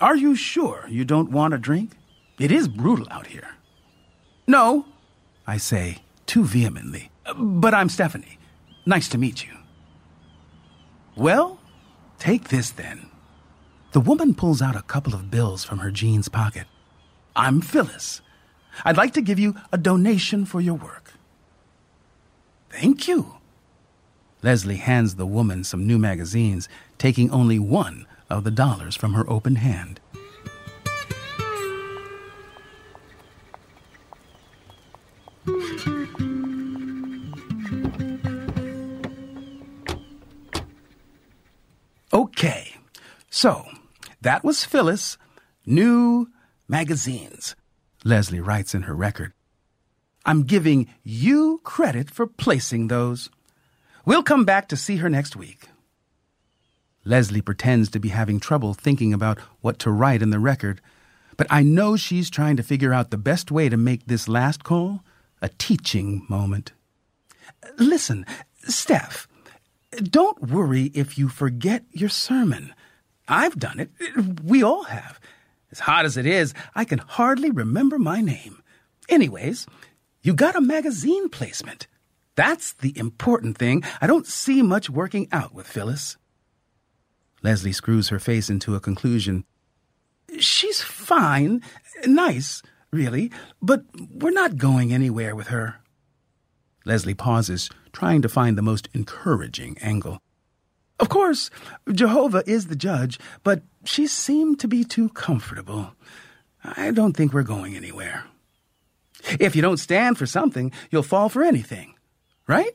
Are 0.00 0.16
you 0.16 0.34
sure 0.34 0.86
you 0.88 1.04
don't 1.04 1.30
want 1.30 1.54
a 1.54 1.58
drink? 1.58 1.97
It 2.38 2.52
is 2.52 2.68
brutal 2.68 3.06
out 3.10 3.26
here. 3.26 3.48
No, 4.46 4.86
I 5.46 5.56
say 5.56 5.98
too 6.26 6.44
vehemently. 6.44 7.10
But 7.36 7.74
I'm 7.74 7.88
Stephanie. 7.88 8.38
Nice 8.86 9.08
to 9.08 9.18
meet 9.18 9.44
you. 9.44 9.52
Well, 11.16 11.58
take 12.18 12.48
this 12.48 12.70
then. 12.70 13.10
The 13.92 14.00
woman 14.00 14.34
pulls 14.34 14.62
out 14.62 14.76
a 14.76 14.82
couple 14.82 15.14
of 15.14 15.30
bills 15.30 15.64
from 15.64 15.78
her 15.78 15.90
jeans 15.90 16.28
pocket. 16.28 16.66
I'm 17.34 17.60
Phyllis. 17.60 18.20
I'd 18.84 18.96
like 18.96 19.14
to 19.14 19.20
give 19.22 19.38
you 19.38 19.56
a 19.72 19.78
donation 19.78 20.44
for 20.44 20.60
your 20.60 20.74
work. 20.74 21.14
Thank 22.70 23.08
you. 23.08 23.34
Leslie 24.42 24.76
hands 24.76 25.16
the 25.16 25.26
woman 25.26 25.64
some 25.64 25.86
new 25.86 25.98
magazines, 25.98 26.68
taking 26.98 27.30
only 27.30 27.58
one 27.58 28.06
of 28.30 28.44
the 28.44 28.52
dollars 28.52 28.94
from 28.94 29.14
her 29.14 29.28
open 29.28 29.56
hand. 29.56 30.00
So 43.38 43.64
that 44.20 44.42
was 44.42 44.64
Phyllis. 44.64 45.16
New 45.64 46.26
magazines. 46.66 47.54
Leslie 48.04 48.40
writes 48.40 48.74
in 48.74 48.82
her 48.82 48.96
record. 48.96 49.32
I'm 50.26 50.42
giving 50.42 50.88
you 51.04 51.60
credit 51.62 52.10
for 52.10 52.26
placing 52.26 52.88
those. 52.88 53.30
We'll 54.04 54.24
come 54.24 54.44
back 54.44 54.66
to 54.70 54.76
see 54.76 54.96
her 54.96 55.08
next 55.08 55.36
week. 55.36 55.68
Leslie 57.04 57.40
pretends 57.40 57.88
to 57.90 58.00
be 58.00 58.08
having 58.08 58.40
trouble 58.40 58.74
thinking 58.74 59.14
about 59.14 59.38
what 59.60 59.78
to 59.78 59.92
write 59.92 60.20
in 60.20 60.30
the 60.30 60.40
record, 60.40 60.80
but 61.36 61.46
I 61.48 61.62
know 61.62 61.94
she's 61.94 62.30
trying 62.30 62.56
to 62.56 62.64
figure 62.64 62.92
out 62.92 63.12
the 63.12 63.16
best 63.16 63.52
way 63.52 63.68
to 63.68 63.76
make 63.76 64.06
this 64.06 64.26
last 64.26 64.64
call 64.64 65.04
a 65.40 65.48
teaching 65.48 66.26
moment. 66.28 66.72
Listen, 67.78 68.26
Steph, 68.64 69.28
don't 70.02 70.50
worry 70.50 70.86
if 70.86 71.16
you 71.16 71.28
forget 71.28 71.84
your 71.92 72.08
sermon. 72.08 72.74
I've 73.28 73.58
done 73.58 73.80
it. 73.80 73.90
We 74.42 74.62
all 74.62 74.84
have. 74.84 75.20
As 75.70 75.80
hot 75.80 76.04
as 76.04 76.16
it 76.16 76.26
is, 76.26 76.54
I 76.74 76.84
can 76.84 76.98
hardly 76.98 77.50
remember 77.50 77.98
my 77.98 78.20
name. 78.20 78.62
Anyways, 79.08 79.66
you 80.22 80.34
got 80.34 80.56
a 80.56 80.60
magazine 80.60 81.28
placement. 81.28 81.86
That's 82.36 82.72
the 82.74 82.96
important 82.96 83.58
thing. 83.58 83.82
I 84.00 84.06
don't 84.06 84.26
see 84.26 84.62
much 84.62 84.88
working 84.88 85.28
out 85.32 85.52
with 85.52 85.66
Phyllis. 85.66 86.16
Leslie 87.42 87.72
screws 87.72 88.08
her 88.08 88.18
face 88.18 88.48
into 88.48 88.74
a 88.74 88.80
conclusion. 88.80 89.44
She's 90.38 90.82
fine, 90.82 91.62
nice, 92.06 92.62
really, 92.92 93.30
but 93.60 93.82
we're 94.10 94.30
not 94.30 94.56
going 94.56 94.92
anywhere 94.92 95.34
with 95.34 95.48
her. 95.48 95.80
Leslie 96.84 97.14
pauses, 97.14 97.70
trying 97.92 98.22
to 98.22 98.28
find 98.28 98.56
the 98.56 98.62
most 98.62 98.88
encouraging 98.94 99.76
angle. 99.80 100.20
Of 101.00 101.08
course, 101.08 101.50
Jehovah 101.92 102.42
is 102.46 102.66
the 102.66 102.76
judge, 102.76 103.18
but 103.44 103.62
she 103.84 104.06
seemed 104.06 104.58
to 104.60 104.68
be 104.68 104.84
too 104.84 105.08
comfortable. 105.10 105.94
I 106.64 106.90
don't 106.90 107.16
think 107.16 107.32
we're 107.32 107.44
going 107.44 107.76
anywhere. 107.76 108.24
If 109.38 109.54
you 109.54 109.62
don't 109.62 109.78
stand 109.78 110.18
for 110.18 110.26
something, 110.26 110.72
you'll 110.90 111.02
fall 111.02 111.28
for 111.28 111.42
anything, 111.42 111.94
right? 112.46 112.72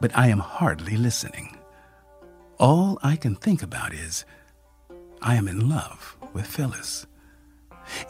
But 0.00 0.16
I 0.16 0.28
am 0.28 0.38
hardly 0.38 0.96
listening. 0.96 1.58
All 2.58 2.98
I 3.02 3.16
can 3.16 3.34
think 3.34 3.62
about 3.62 3.92
is 3.92 4.24
I 5.22 5.34
am 5.34 5.48
in 5.48 5.68
love 5.68 6.16
with 6.32 6.46
Phyllis. 6.46 7.06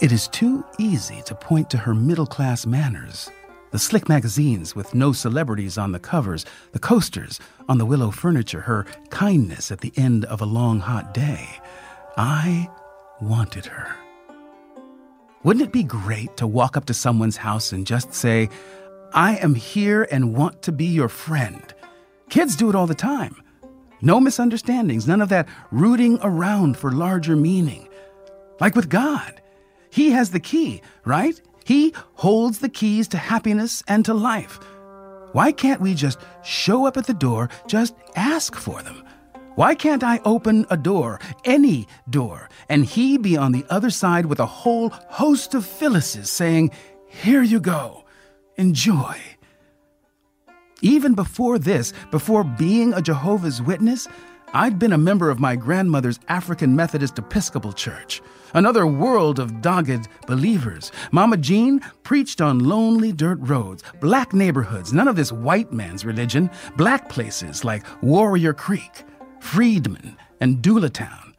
It 0.00 0.12
is 0.12 0.28
too 0.28 0.64
easy 0.78 1.22
to 1.22 1.35
point 1.35 1.70
to 1.70 1.78
her 1.78 1.94
middle 1.94 2.26
class 2.26 2.66
manners 2.66 3.31
the 3.70 3.78
slick 3.78 4.09
magazines 4.09 4.74
with 4.74 4.94
no 4.94 5.12
celebrities 5.12 5.76
on 5.78 5.92
the 5.92 5.98
covers, 5.98 6.44
the 6.72 6.78
coasters 6.78 7.38
on 7.68 7.78
the 7.78 7.87
willow 7.87 8.11
furniture, 8.11 8.61
her 8.62 8.87
kindness 9.11 9.70
at 9.70 9.81
the 9.81 9.92
end 9.96 10.24
of 10.26 10.40
a 10.40 10.46
long 10.46 10.81
hot 10.81 11.12
day. 11.12 11.48
I 12.16 12.68
wanted 13.20 13.66
her. 13.66 13.94
Wouldn't 15.44 15.64
it 15.64 15.72
be 15.72 15.85
great 15.85 16.37
to 16.38 16.46
walk 16.46 16.76
up 16.76 16.87
to 16.87 16.94
someone's 16.94 17.37
house 17.37 17.72
and 17.72 17.87
just 17.87 18.12
say, 18.12 18.48
I 19.12 19.37
am 19.37 19.54
here 19.54 20.09
and 20.11 20.35
want 20.35 20.62
to 20.62 20.72
be 20.72 20.87
your 20.87 21.09
friend? 21.09 21.62
Kids 22.28 22.57
do 22.57 22.68
it 22.68 22.74
all 22.74 22.87
the 22.87 22.94
time. 22.94 23.42
No 24.00 24.20
misunderstandings, 24.20 25.07
none 25.07 25.20
of 25.20 25.28
that 25.31 25.48
rooting 25.70 26.18
around 26.22 26.76
for 26.76 26.92
larger 26.92 27.37
meaning. 27.37 27.88
Like 28.61 28.74
with 28.74 28.88
God, 28.88 29.40
He 29.90 30.11
has 30.11 30.31
the 30.31 30.40
key, 30.40 30.83
right? 31.04 31.40
He 31.68 31.92
holds 32.14 32.61
the 32.61 32.70
keys 32.70 33.09
to 33.09 33.18
happiness 33.18 33.83
and 33.87 34.02
to 34.07 34.14
life. 34.14 34.59
Why 35.33 35.52
can't 35.52 35.83
we 35.83 35.92
just 35.92 36.18
show 36.42 36.87
up 36.87 36.96
at 36.96 37.07
the 37.07 37.12
door, 37.12 37.50
just 37.66 37.94
ask 38.16 38.57
for 38.57 38.83
them? 38.83 39.04
Why 39.54 39.74
can't 39.74 40.02
I 40.02 40.18
open 40.24 40.64
a 40.70 40.78
door, 40.78 41.20
any 41.44 41.87
door, 42.09 42.48
and 42.70 42.87
he 42.87 43.18
be 43.18 43.37
on 43.37 43.52
the 43.52 43.66
other 43.68 43.90
side 43.90 44.24
with 44.24 44.40
a 44.40 44.46
whole 44.46 44.88
host 45.11 45.52
of 45.52 45.66
Phyllises 45.66 46.33
saying, 46.33 46.70
Here 47.07 47.42
you 47.42 47.61
go, 47.61 48.07
enjoy? 48.57 49.18
Even 50.81 51.12
before 51.12 51.59
this, 51.59 51.92
before 52.11 52.44
being 52.44 52.94
a 52.94 53.02
Jehovah's 53.02 53.61
Witness, 53.61 54.09
I'd 54.54 54.78
been 54.78 54.94
a 54.94 54.98
member 54.98 55.28
of 55.28 55.40
my 55.40 55.56
grandmother's 55.56 56.18
African 56.28 56.74
Methodist 56.74 57.18
Episcopal 57.18 57.74
Church, 57.74 58.22
another 58.54 58.87
world 58.87 59.38
of 59.38 59.61
dogged 59.61 60.08
believers. 60.26 60.90
Mama 61.12 61.37
Jean 61.37 61.80
preached 62.02 62.40
on 62.40 62.61
lonely 62.61 63.12
dirt 63.12 63.38
roads, 63.42 63.82
black 64.00 64.32
neighborhoods, 64.32 64.90
none 64.90 65.06
of 65.06 65.16
this 65.16 65.32
white 65.32 65.70
man's 65.70 66.06
religion, 66.06 66.50
black 66.78 67.11
places 67.11 67.62
like 67.62 67.84
Warrior 68.02 68.54
Creek, 68.54 69.04
Freedman, 69.40 70.16
and 70.40 70.62
Doolatown. 70.62 71.34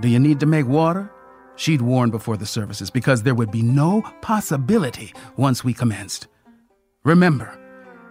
Do 0.00 0.08
you 0.08 0.18
need 0.18 0.40
to 0.40 0.46
make 0.46 0.66
water? 0.66 1.12
She'd 1.54 1.82
warned 1.82 2.10
before 2.10 2.36
the 2.36 2.46
services 2.46 2.90
because 2.90 3.22
there 3.22 3.36
would 3.36 3.52
be 3.52 3.62
no 3.62 4.02
possibility 4.20 5.14
once 5.36 5.62
we 5.62 5.74
commenced. 5.74 6.26
Remember, 7.04 7.56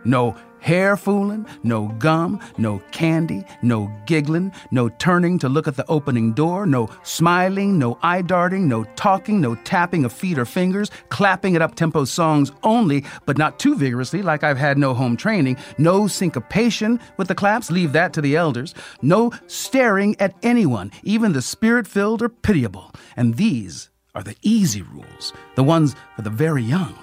no 0.05 0.35
hair 0.59 0.97
fooling, 0.97 1.45
no 1.63 1.87
gum, 1.99 2.39
no 2.57 2.79
candy, 2.91 3.43
no 3.61 3.91
giggling, 4.05 4.51
no 4.71 4.89
turning 4.89 5.39
to 5.39 5.47
look 5.47 5.67
at 5.67 5.75
the 5.75 5.85
opening 5.87 6.33
door, 6.33 6.65
no 6.65 6.89
smiling, 7.03 7.77
no 7.77 7.97
eye 8.01 8.21
darting, 8.21 8.67
no 8.67 8.83
talking, 8.95 9.39
no 9.39 9.55
tapping 9.55 10.03
of 10.03 10.11
feet 10.11 10.37
or 10.37 10.45
fingers, 10.45 10.91
clapping 11.09 11.55
at 11.55 11.61
up 11.61 11.75
tempo 11.75 12.03
songs 12.05 12.51
only, 12.63 13.05
but 13.25 13.37
not 13.37 13.59
too 13.59 13.75
vigorously 13.75 14.21
like 14.21 14.43
I've 14.43 14.57
had 14.57 14.77
no 14.77 14.93
home 14.93 15.15
training, 15.15 15.57
no 15.77 16.07
syncopation 16.07 16.99
with 17.17 17.27
the 17.27 17.35
claps, 17.35 17.71
leave 17.71 17.93
that 17.93 18.13
to 18.13 18.21
the 18.21 18.35
elders, 18.35 18.73
no 19.01 19.31
staring 19.47 20.15
at 20.19 20.35
anyone, 20.43 20.91
even 21.03 21.33
the 21.33 21.41
spirit 21.41 21.87
filled 21.87 22.21
or 22.21 22.29
pitiable. 22.29 22.91
And 23.15 23.35
these 23.35 23.89
are 24.15 24.23
the 24.23 24.35
easy 24.41 24.81
rules, 24.81 25.31
the 25.55 25.63
ones 25.63 25.95
for 26.15 26.23
the 26.23 26.29
very 26.29 26.63
young. 26.63 26.97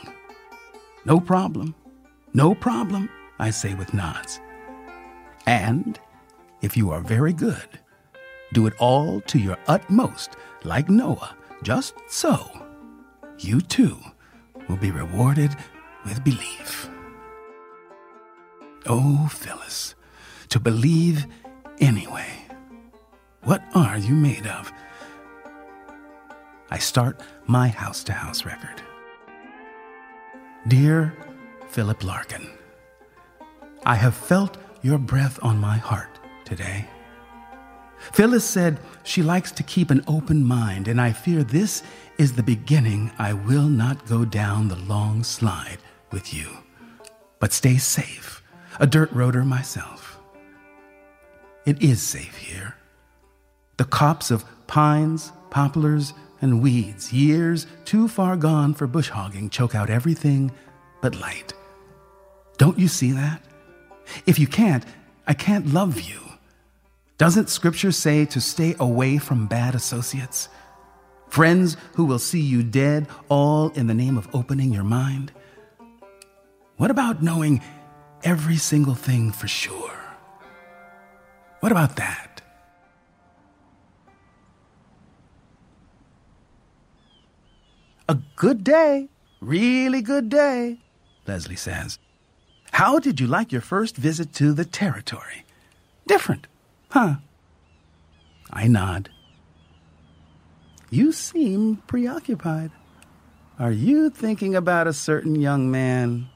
No 1.07 1.21
problem. 1.21 1.75
No 2.35 2.55
problem. 2.55 3.09
I 3.39 3.51
say 3.51 3.75
with 3.75 3.95
nods. 3.95 4.41
And 5.47 5.99
if 6.63 6.77
you 6.77 6.91
are 6.91 7.01
very 7.01 7.33
good, 7.33 7.79
do 8.53 8.67
it 8.67 8.75
all 8.79 9.21
to 9.23 9.39
your 9.39 9.57
utmost, 9.67 10.37
like 10.65 10.89
Noah, 10.89 11.37
just 11.63 11.95
so. 12.09 12.51
You 13.39 13.61
too 13.61 13.99
will 14.69 14.77
be 14.77 14.91
rewarded 14.91 15.55
with 16.05 16.25
belief. 16.25 16.89
Oh, 18.87 19.29
Phyllis, 19.31 19.95
to 20.49 20.61
believe 20.61 21.27
anyway. 21.81 22.27
What 23.43 23.63
are 23.75 23.99
you 23.99 24.15
made 24.15 24.47
of? 24.47 24.73
I 26.71 26.79
start 26.79 27.21
my 27.47 27.69
house 27.69 28.03
to 28.05 28.13
house 28.13 28.45
record. 28.45 28.83
Dear 30.67 31.15
Philip 31.75 32.05
Larkin, 32.05 32.49
I 33.85 33.97
have 33.97 34.15
felt 34.15 34.59
your 34.83 34.97
breath 34.97 35.41
on 35.43 35.59
my 35.59 35.77
heart 35.77 36.21
today. 36.45 36.87
Phyllis 38.13 38.45
said 38.45 38.79
she 39.03 39.25
likes 39.25 39.51
to 39.51 39.65
keep 39.65 39.91
an 39.91 40.05
open 40.07 40.45
mind, 40.45 40.87
and 40.87 41.01
I 41.01 41.11
fear 41.11 41.43
this 41.43 41.83
is 42.17 42.35
the 42.35 42.45
beginning. 42.45 43.11
I 43.19 43.33
will 43.33 43.67
not 43.67 44.07
go 44.07 44.25
down 44.25 44.69
the 44.69 44.77
long 44.77 45.25
slide 45.25 45.79
with 46.13 46.33
you, 46.33 46.47
but 47.41 47.53
stay 47.53 47.77
safe, 47.77 48.41
a 48.79 48.87
dirt 48.87 49.13
roader 49.13 49.45
myself. 49.45 50.21
It 51.67 51.83
is 51.83 52.01
safe 52.01 52.37
here. 52.37 52.77
The 53.79 53.85
copse 53.85 54.31
of 54.31 54.45
pines, 54.69 55.33
poplars, 55.51 56.15
and 56.41 56.63
weeds, 56.63 57.13
years 57.13 57.67
too 57.85 58.07
far 58.07 58.37
gone 58.37 58.75
for 58.75 58.87
bush 58.87 59.09
hogging, 59.09 59.51
choke 59.51 59.75
out 59.75 59.91
everything 59.91 60.53
but 61.03 61.17
light. 61.17 61.53
Don't 62.57 62.79
you 62.79 62.89
see 62.89 63.13
that? 63.13 63.43
If 64.27 64.39
you 64.39 64.47
can't, 64.47 64.85
I 65.27 65.35
can't 65.35 65.73
love 65.73 66.01
you. 66.01 66.21
Doesn't 67.19 67.49
Scripture 67.49 67.93
say 67.93 68.25
to 68.27 68.41
stay 68.41 68.75
away 68.79 69.19
from 69.19 69.47
bad 69.47 69.75
associates? 69.75 70.49
Friends 71.29 71.77
who 71.95 72.05
will 72.05 72.19
see 72.19 72.41
you 72.41 72.63
dead, 72.63 73.09
all 73.29 73.71
in 73.71 73.87
the 73.87 73.95
name 73.95 74.17
of 74.17 74.29
opening 74.35 74.73
your 74.73 74.85
mind? 74.85 75.33
What 76.77 76.91
about 76.91 77.23
knowing 77.23 77.63
every 78.23 78.57
single 78.57 78.95
thing 78.95 79.33
for 79.33 79.49
sure? 79.49 79.99
What 81.61 81.73
about 81.73 81.97
that? 81.97 82.43
A 88.09 88.19
good 88.37 88.63
day, 88.63 89.09
really 89.41 90.03
good 90.03 90.29
day, 90.29 90.79
Leslie 91.27 91.57
says. 91.57 91.99
How 92.75 92.99
did 92.99 93.21
you 93.21 93.29
like 93.29 93.53
your 93.53 93.61
first 93.61 93.97
visit 93.97 94.33
to 94.33 94.53
the 94.53 94.65
territory? 94.65 95.47
Different, 96.09 96.49
huh? 96.91 97.19
I 98.51 98.67
nod. 98.67 99.11
You 100.91 101.13
seem 101.13 101.77
preoccupied. 101.87 102.73
Are 103.61 103.71
you 103.71 104.11
thinking 104.11 104.57
about 104.57 104.89
a 104.89 104.93
certain 104.93 105.37
young 105.37 105.71
man? 105.71 106.27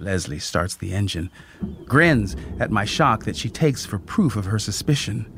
Leslie 0.00 0.40
starts 0.40 0.74
the 0.74 0.92
engine, 0.92 1.30
grins 1.84 2.34
at 2.58 2.72
my 2.72 2.84
shock 2.84 3.22
that 3.22 3.36
she 3.36 3.48
takes 3.48 3.86
for 3.86 4.00
proof 4.00 4.34
of 4.34 4.46
her 4.46 4.58
suspicion. 4.58 5.32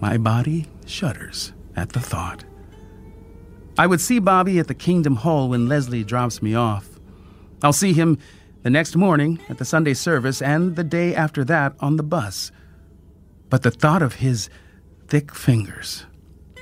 My 0.00 0.18
body 0.18 0.66
shudders 0.86 1.52
at 1.76 1.90
the 1.90 2.00
thought. 2.00 2.42
I 3.78 3.86
would 3.86 4.00
see 4.00 4.18
Bobby 4.18 4.58
at 4.58 4.66
the 4.66 4.74
Kingdom 4.74 5.14
Hall 5.14 5.50
when 5.50 5.68
Leslie 5.68 6.02
drops 6.02 6.42
me 6.42 6.56
off. 6.56 6.88
I'll 7.62 7.72
see 7.72 7.92
him 7.92 8.18
the 8.66 8.70
next 8.70 8.96
morning 8.96 9.38
at 9.48 9.58
the 9.58 9.64
Sunday 9.64 9.94
service, 9.94 10.42
and 10.42 10.74
the 10.74 10.82
day 10.82 11.14
after 11.14 11.44
that 11.44 11.72
on 11.78 11.94
the 11.94 12.02
bus. 12.02 12.50
But 13.48 13.62
the 13.62 13.70
thought 13.70 14.02
of 14.02 14.14
his 14.14 14.50
thick 15.06 15.32
fingers, 15.32 16.04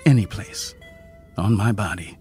any 0.05 0.27
place, 0.27 0.75
on 1.39 1.57
my 1.57 1.73
body, 1.73 2.19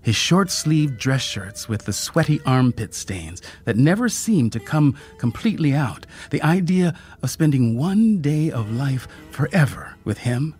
his 0.00 0.14
short 0.14 0.48
sleeved 0.48 0.96
dress 0.96 1.22
shirts 1.22 1.68
with 1.68 1.86
the 1.86 1.92
sweaty 1.92 2.40
armpit 2.46 2.94
stains 2.94 3.42
that 3.64 3.76
never 3.76 4.08
seemed 4.08 4.52
to 4.52 4.60
come 4.60 4.96
completely 5.18 5.74
out, 5.74 6.06
the 6.30 6.42
idea 6.42 6.96
of 7.20 7.30
spending 7.30 7.76
one 7.76 8.22
day 8.22 8.48
of 8.48 8.70
life 8.70 9.08
forever 9.32 9.96
with 10.04 10.18
him, 10.18 10.54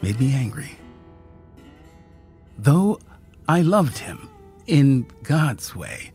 made 0.00 0.18
me 0.18 0.32
angry. 0.32 0.78
Though 2.56 3.00
I 3.46 3.60
loved 3.60 3.98
him 3.98 4.30
in 4.66 5.06
God's 5.24 5.76
way, 5.76 6.13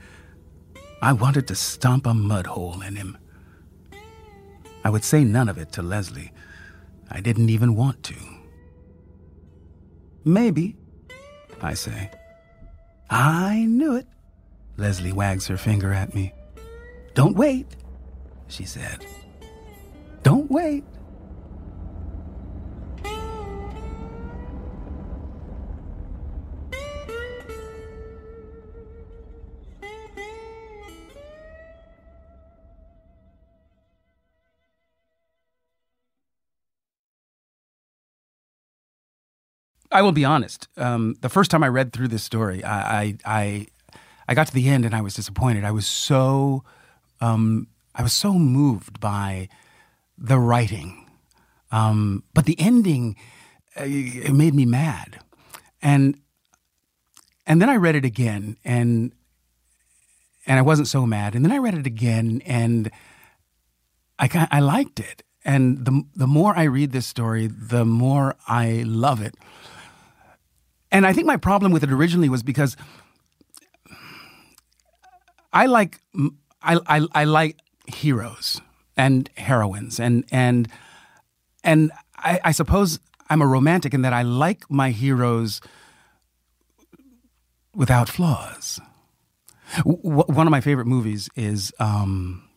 I 1.01 1.13
wanted 1.13 1.47
to 1.47 1.55
stomp 1.55 2.05
a 2.05 2.13
mud 2.13 2.47
hole 2.47 2.81
in 2.81 2.95
him. 2.95 3.17
I 4.83 4.89
would 4.89 5.03
say 5.03 5.23
none 5.23 5.49
of 5.49 5.57
it 5.57 5.71
to 5.73 5.81
Leslie. 5.81 6.31
I 7.09 7.21
didn't 7.21 7.49
even 7.49 7.75
want 7.75 8.03
to. 8.03 8.15
Maybe, 10.25 10.77
I 11.61 11.73
say. 11.73 12.11
I 13.09 13.65
knew 13.65 13.95
it. 13.95 14.07
Leslie 14.77 15.13
wags 15.13 15.47
her 15.47 15.57
finger 15.57 15.93
at 15.93 16.13
me. 16.13 16.33
Don't 17.13 17.35
wait, 17.35 17.75
she 18.47 18.65
said. 18.65 19.05
Don't 20.23 20.49
wait. 20.51 20.83
I 39.91 40.01
will 40.01 40.11
be 40.11 40.25
honest. 40.25 40.67
Um, 40.77 41.15
the 41.21 41.29
first 41.29 41.49
time 41.49 41.63
I 41.63 41.67
read 41.67 41.93
through 41.93 42.09
this 42.09 42.23
story, 42.23 42.63
I, 42.63 43.17
I, 43.25 43.67
I, 44.27 44.33
got 44.35 44.47
to 44.47 44.53
the 44.53 44.69
end 44.69 44.85
and 44.85 44.93
I 44.93 45.01
was 45.01 45.15
disappointed. 45.15 45.63
I 45.63 45.71
was 45.71 45.87
so, 45.87 46.63
um, 47.21 47.67
I 47.95 48.03
was 48.03 48.13
so 48.13 48.33
moved 48.33 48.99
by 48.99 49.49
the 50.17 50.37
writing, 50.37 51.09
um, 51.71 52.23
but 52.33 52.45
the 52.45 52.59
ending, 52.59 53.15
uh, 53.79 53.83
it 53.85 54.33
made 54.33 54.53
me 54.53 54.65
mad, 54.65 55.19
and 55.81 56.19
and 57.45 57.61
then 57.61 57.69
I 57.69 57.75
read 57.75 57.95
it 57.95 58.05
again, 58.05 58.57
and 58.63 59.13
and 60.45 60.59
I 60.59 60.61
wasn't 60.61 60.87
so 60.87 61.05
mad, 61.05 61.35
and 61.35 61.43
then 61.43 61.51
I 61.51 61.57
read 61.57 61.75
it 61.75 61.87
again, 61.87 62.41
and 62.45 62.91
I 64.17 64.47
I 64.51 64.59
liked 64.59 64.99
it, 64.99 65.23
and 65.45 65.85
the 65.85 66.03
the 66.15 66.27
more 66.27 66.55
I 66.55 66.63
read 66.63 66.91
this 66.91 67.07
story, 67.07 67.47
the 67.47 67.85
more 67.85 68.35
I 68.47 68.83
love 68.85 69.21
it. 69.21 69.35
And 70.91 71.05
I 71.05 71.13
think 71.13 71.27
my 71.27 71.37
problem 71.37 71.71
with 71.71 71.83
it 71.83 71.91
originally 71.91 72.29
was 72.29 72.43
because 72.43 72.75
I 75.53 75.65
like 75.65 75.99
I, 76.61 76.79
I, 76.87 77.07
I 77.13 77.23
like 77.25 77.57
heroes 77.87 78.61
and 78.97 79.29
heroines 79.37 79.99
and 79.99 80.25
and 80.31 80.67
and 81.63 81.91
I, 82.17 82.39
I, 82.45 82.51
suppose 82.51 82.99
I'm 83.29 83.41
a 83.41 83.47
romantic 83.47 83.93
in 83.93 84.01
that 84.03 84.13
I 84.13 84.21
like 84.21 84.63
my 84.69 84.91
heroes 84.91 85.59
without 87.75 88.07
flaws. 88.07 88.79
W- 89.77 89.99
one 90.01 90.47
of 90.47 90.51
my 90.51 90.61
favorite 90.61 90.87
movies 90.87 91.29
is 91.35 91.73
um, 91.79 92.47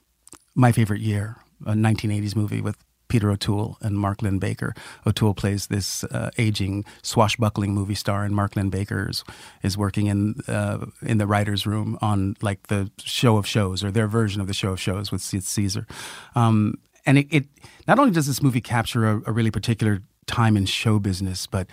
My 0.54 0.70
Favorite 0.70 1.00
Year, 1.00 1.36
a 1.66 1.72
1980s 1.72 2.36
movie 2.36 2.60
with 2.60 2.76
Peter 3.12 3.30
O'Toole 3.30 3.76
and 3.82 3.98
Mark 3.98 4.22
Linn-Baker. 4.22 4.72
O'Toole 5.06 5.34
plays 5.34 5.66
this 5.66 6.02
uh, 6.04 6.30
aging, 6.38 6.82
swashbuckling 7.02 7.74
movie 7.74 7.94
star, 7.94 8.24
and 8.24 8.34
Mark 8.34 8.56
Linn-Baker 8.56 9.10
is, 9.10 9.22
is 9.62 9.76
working 9.76 10.06
in 10.06 10.40
uh, 10.48 10.86
in 11.02 11.18
the 11.18 11.26
writers' 11.26 11.66
room 11.66 11.98
on 12.00 12.36
like 12.40 12.68
the 12.68 12.90
show 12.96 13.36
of 13.36 13.46
shows 13.46 13.84
or 13.84 13.90
their 13.90 14.08
version 14.08 14.40
of 14.40 14.46
the 14.46 14.54
show 14.54 14.72
of 14.72 14.80
shows 14.80 15.12
with 15.12 15.20
Caesar. 15.20 15.86
Um, 16.34 16.78
and 17.04 17.18
it, 17.18 17.26
it, 17.30 17.44
not 17.86 17.98
only 17.98 18.12
does 18.12 18.26
this 18.26 18.42
movie 18.42 18.62
capture 18.62 19.06
a, 19.06 19.22
a 19.26 19.32
really 19.32 19.50
particular 19.50 20.00
time 20.24 20.56
in 20.56 20.64
show 20.64 20.98
business, 20.98 21.46
but 21.46 21.66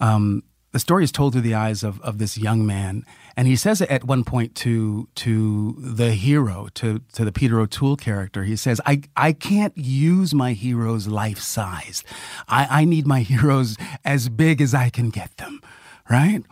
um, 0.00 0.44
the 0.70 0.78
story 0.78 1.02
is 1.02 1.10
told 1.10 1.32
through 1.32 1.42
the 1.42 1.54
eyes 1.54 1.82
of, 1.82 2.00
of 2.02 2.18
this 2.18 2.38
young 2.38 2.64
man. 2.64 3.04
And 3.38 3.46
he 3.46 3.54
says 3.54 3.80
it 3.80 3.88
at 3.88 4.02
one 4.02 4.24
point 4.24 4.56
to 4.56 5.08
to 5.14 5.76
the 5.78 6.14
hero, 6.14 6.66
to, 6.74 7.02
to 7.12 7.24
the 7.24 7.30
Peter 7.30 7.60
O'Toole 7.60 7.94
character, 7.94 8.42
he 8.42 8.56
says, 8.56 8.80
I, 8.84 9.02
I 9.16 9.32
can't 9.32 9.78
use 9.78 10.34
my 10.34 10.54
heroes 10.54 11.06
life 11.06 11.38
sized. 11.38 12.04
I, 12.48 12.80
I 12.80 12.84
need 12.84 13.06
my 13.06 13.20
heroes 13.20 13.76
as 14.04 14.28
big 14.28 14.60
as 14.60 14.74
I 14.74 14.90
can 14.90 15.10
get 15.10 15.36
them. 15.36 15.62
Right? 16.10 16.42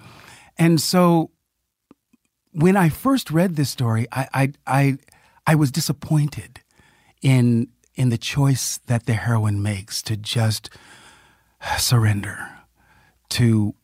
And 0.57 0.81
so 0.81 1.33
when 2.53 2.77
I 2.77 2.89
first 2.89 3.33
read 3.33 3.57
this 3.57 3.71
story, 3.71 4.07
I 4.13 4.29
I 4.33 4.53
I, 4.65 4.99
I 5.45 5.55
was 5.57 5.73
disappointed 5.73 6.61
in 7.21 7.67
in 7.97 8.11
the 8.11 8.19
choice 8.19 8.79
that 8.87 9.07
the 9.07 9.15
heroine 9.15 9.61
makes 9.61 10.03
to 10.03 10.17
just 10.17 10.71
surrender 11.79 12.49
to 13.31 13.75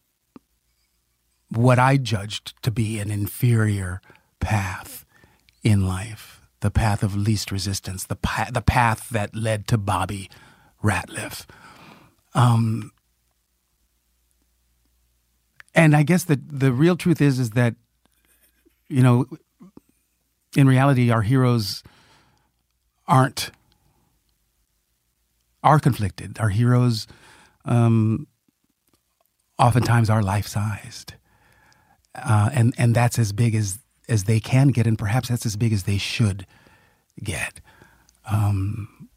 what 1.57 1.79
I 1.79 1.97
judged 1.97 2.55
to 2.63 2.71
be 2.71 2.99
an 2.99 3.11
inferior 3.11 4.01
path 4.41 5.05
in 5.63 5.87
life, 5.87 6.41
the 6.61 6.71
path 6.71 7.03
of 7.03 7.15
least 7.17 7.53
resistance, 7.53 8.05
the, 8.05 8.17
pa- 8.17 8.51
the 8.53 8.63
path 8.63 9.09
that 9.11 9.35
led 9.35 9.67
to 9.69 9.79
Bobby 9.79 10.31
Ratliff. 10.83 11.47
Um, 12.35 12.93
and 15.75 15.95
I 15.97 16.03
guess 16.03 16.25
the 16.25 16.41
the 16.47 16.73
real 16.73 16.97
truth 16.97 17.21
is 17.21 17.39
is 17.39 17.51
that 17.51 17.75
you 18.89 19.03
know 19.03 19.27
in 20.57 20.67
reality 20.67 21.11
our 21.11 21.23
heroes 21.23 21.83
aren't 23.07 23.51
are 25.63 25.79
conflicted. 25.79 26.39
Our 26.41 26.49
heroes 26.49 27.07
um, 27.65 28.27
oftentimes 29.59 30.11
are 30.11 30.23
life 30.23 30.47
sized 30.47 31.15
uh, 32.15 32.51
and 32.53 32.75
and 32.79 32.95
that's 32.95 33.19
as 33.19 33.33
big 33.33 33.55
as 33.55 33.79
as 34.09 34.25
they 34.25 34.41
can 34.41 34.69
get, 34.69 34.87
and 34.87 34.99
perhaps 34.99 35.29
that's 35.29 35.47
as 35.47 35.57
big 35.57 35.73
as 35.73 35.85
they 35.85 35.99
should 35.99 36.47
get. 37.23 37.61
Um, 38.31 39.09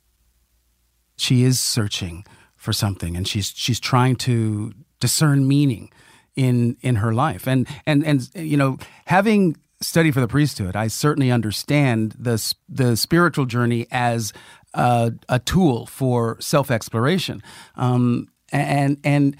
she 1.18 1.44
is 1.44 1.60
searching 1.60 2.26
for 2.56 2.74
something, 2.74 3.16
and 3.16 3.28
she's 3.28 3.54
she's 3.56 3.80
trying 3.80 4.16
to 4.18 4.74
discern 5.00 5.48
meaning 5.48 5.92
in 6.36 6.78
in 6.82 6.98
her 6.98 7.14
life, 7.14 7.48
and 7.48 7.68
and 7.86 8.06
and 8.06 8.30
you 8.36 8.58
know, 8.58 8.78
having 9.06 9.56
studied 9.82 10.14
for 10.14 10.22
the 10.22 10.28
priesthood, 10.28 10.76
I 10.76 10.88
certainly 10.88 11.32
understand 11.32 12.16
the 12.18 12.42
the 12.68 12.96
spiritual 12.98 13.46
journey 13.46 13.88
as 13.92 14.34
a, 14.74 15.14
a 15.30 15.40
tool 15.40 15.86
for 15.86 16.38
self 16.42 16.72
exploration, 16.72 17.42
um, 17.76 18.28
and 18.52 18.98
and 19.04 19.36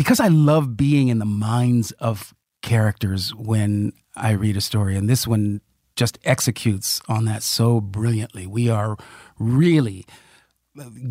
because 0.00 0.18
I 0.18 0.28
love 0.28 0.78
being 0.78 1.08
in 1.08 1.18
the 1.18 1.26
minds 1.26 1.92
of 1.92 2.34
characters 2.62 3.34
when 3.34 3.92
I 4.16 4.30
read 4.30 4.56
a 4.56 4.62
story, 4.62 4.96
and 4.96 5.10
this 5.10 5.26
one 5.26 5.60
just 5.94 6.18
executes 6.24 7.02
on 7.06 7.26
that 7.26 7.42
so 7.42 7.82
brilliantly. 7.82 8.46
We 8.46 8.70
are 8.70 8.96
really 9.38 10.06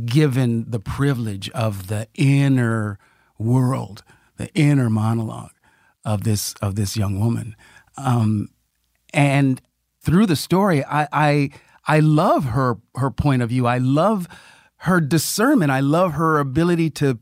given 0.08 0.72
the 0.72 0.80
privilege 0.80 1.52
of 1.52 1.86
the 1.86 2.08
inner 2.16 2.98
world, 3.38 4.04
the 4.38 4.52
inner 4.56 4.90
monologue 4.90 5.52
of 6.04 6.24
this 6.24 6.56
of 6.56 6.74
this 6.74 6.98
young 6.98 7.20
woman, 7.20 7.56
um, 7.96 8.50
and 9.14 9.62
through 10.02 10.26
the 10.26 10.36
story, 10.36 10.84
I, 10.84 11.08
I 11.14 11.50
I 11.88 12.00
love 12.00 12.44
her 12.44 12.80
her 12.96 13.12
point 13.12 13.44
of 13.44 13.50
view. 13.50 13.68
I 13.68 13.78
love 13.78 14.28
her 14.78 15.00
discernment. 15.00 15.70
I 15.70 15.82
love 15.82 16.14
her 16.14 16.40
ability 16.40 16.90
to 16.90 17.20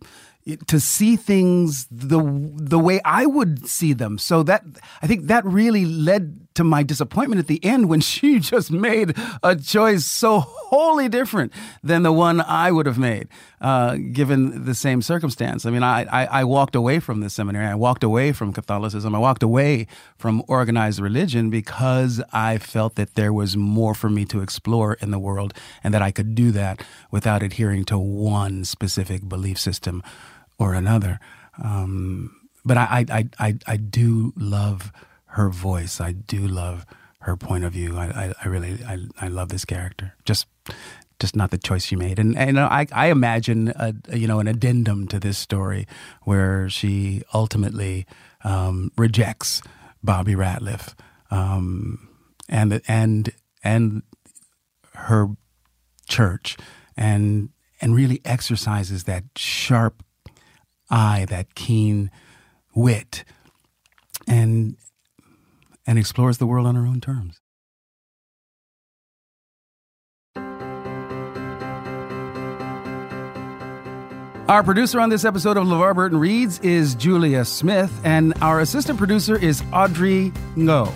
to 0.68 0.80
see 0.80 1.16
things 1.16 1.88
the 1.92 2.22
the 2.56 2.80
way 2.80 3.02
I 3.04 3.26
would 3.26 3.68
see 3.68 3.94
them. 3.94 4.18
So 4.18 4.44
that 4.44 4.64
I 5.02 5.08
think 5.08 5.28
that 5.28 5.46
really 5.46 5.86
led 5.86 6.48
to 6.58 6.64
my 6.64 6.82
disappointment 6.82 7.40
at 7.40 7.46
the 7.48 7.64
end 7.64 7.88
when 7.88 8.02
she 8.12 8.40
just 8.40 8.72
made 8.72 9.16
a 9.44 9.56
choice 9.56 10.06
so 10.06 10.40
wholly 10.40 11.08
different 11.08 11.54
than 11.84 12.04
the 12.04 12.12
one 12.12 12.42
I 12.42 12.72
would 12.72 12.88
have 12.88 12.98
made, 12.98 13.28
uh, 13.62 13.96
given 14.12 14.66
the 14.66 14.74
same 14.74 15.02
circumstance. 15.02 15.66
I 15.66 15.70
mean, 15.70 15.84
I, 15.84 16.06
I, 16.06 16.26
I 16.26 16.44
walked 16.44 16.76
away 16.76 17.00
from 17.00 17.22
the 17.22 17.30
seminary. 17.30 17.68
I 17.68 17.76
walked 17.76 18.04
away 18.04 18.32
from 18.32 18.54
Catholicism. 18.54 19.14
I 19.14 19.20
walked 19.20 19.44
away 19.44 19.88
from 20.18 20.44
organized 20.48 21.00
religion 21.00 21.50
because 21.50 22.22
I 22.34 22.58
felt 22.58 22.96
that 22.96 23.14
there 23.14 23.32
was 23.32 23.56
more 23.56 23.94
for 23.94 24.10
me 24.10 24.26
to 24.26 24.42
explore 24.42 24.96
in 24.96 25.12
the 25.12 25.20
world, 25.20 25.54
and 25.84 25.94
that 25.94 26.02
I 26.02 26.12
could 26.12 26.34
do 26.34 26.52
that 26.52 26.84
without 27.12 27.44
adhering 27.44 27.86
to 27.86 28.00
one 28.00 28.66
specific 28.66 29.30
belief 29.30 29.60
system 29.60 30.02
or 30.58 30.74
another. 30.74 31.20
Um, 31.62 32.36
but 32.66 32.78
I, 32.78 33.06
I, 33.10 33.30
I, 33.40 33.58
I 33.66 33.78
do 33.78 34.34
love 34.36 34.92
her 35.26 35.50
voice. 35.50 36.02
I 36.02 36.12
do 36.12 36.48
love 36.48 36.86
her 37.20 37.38
point 37.38 37.64
of 37.64 37.74
view. 37.74 37.98
I, 37.98 38.06
I, 38.06 38.34
I 38.44 38.48
really, 38.48 38.84
I, 38.86 39.00
I 39.20 39.28
love 39.28 39.50
this 39.50 39.66
character. 39.66 40.14
Just, 40.26 40.48
just 41.20 41.36
not 41.36 41.52
the 41.52 41.58
choice 41.58 41.86
she 41.86 41.96
made. 41.96 42.20
And, 42.20 42.38
and 42.38 42.60
I, 42.60 42.88
I 42.92 43.08
imagine, 43.08 43.70
a, 43.76 43.94
you 44.16 44.28
know, 44.28 44.40
an 44.40 44.48
addendum 44.48 45.08
to 45.08 45.20
this 45.20 45.38
story 45.38 45.88
where 46.24 46.70
she 46.70 47.24
ultimately 47.34 48.06
um, 48.44 48.92
rejects 48.98 49.62
Bobby 50.04 50.36
Ratliff, 50.36 50.94
um, 51.32 52.08
and 52.48 52.82
and 52.88 53.32
and 53.64 54.04
her 54.94 55.28
church, 56.08 56.56
and 56.96 57.50
and 57.82 57.96
really 57.96 58.22
exercises 58.24 59.04
that 59.04 59.24
sharp 59.36 60.04
eye, 60.90 61.26
that 61.30 61.56
keen 61.56 62.12
wit, 62.76 63.24
and 64.28 64.76
and 65.86 65.98
explores 65.98 66.38
the 66.38 66.48
world 66.48 66.68
on 66.68 66.76
her 66.76 66.86
own 66.86 67.00
terms. 67.00 67.40
Our 74.50 74.64
producer 74.64 75.02
on 75.02 75.10
this 75.10 75.26
episode 75.26 75.58
of 75.58 75.66
LeVar 75.66 75.94
Burton 75.94 76.20
Reads 76.20 76.60
is 76.60 76.96
Julia 76.96 77.44
Smith, 77.44 77.92
and 78.06 78.34
our 78.42 78.62
assistant 78.62 78.98
producer 78.98 79.38
is 79.38 79.62
Audrey 79.74 80.32
Ngo. 80.56 80.90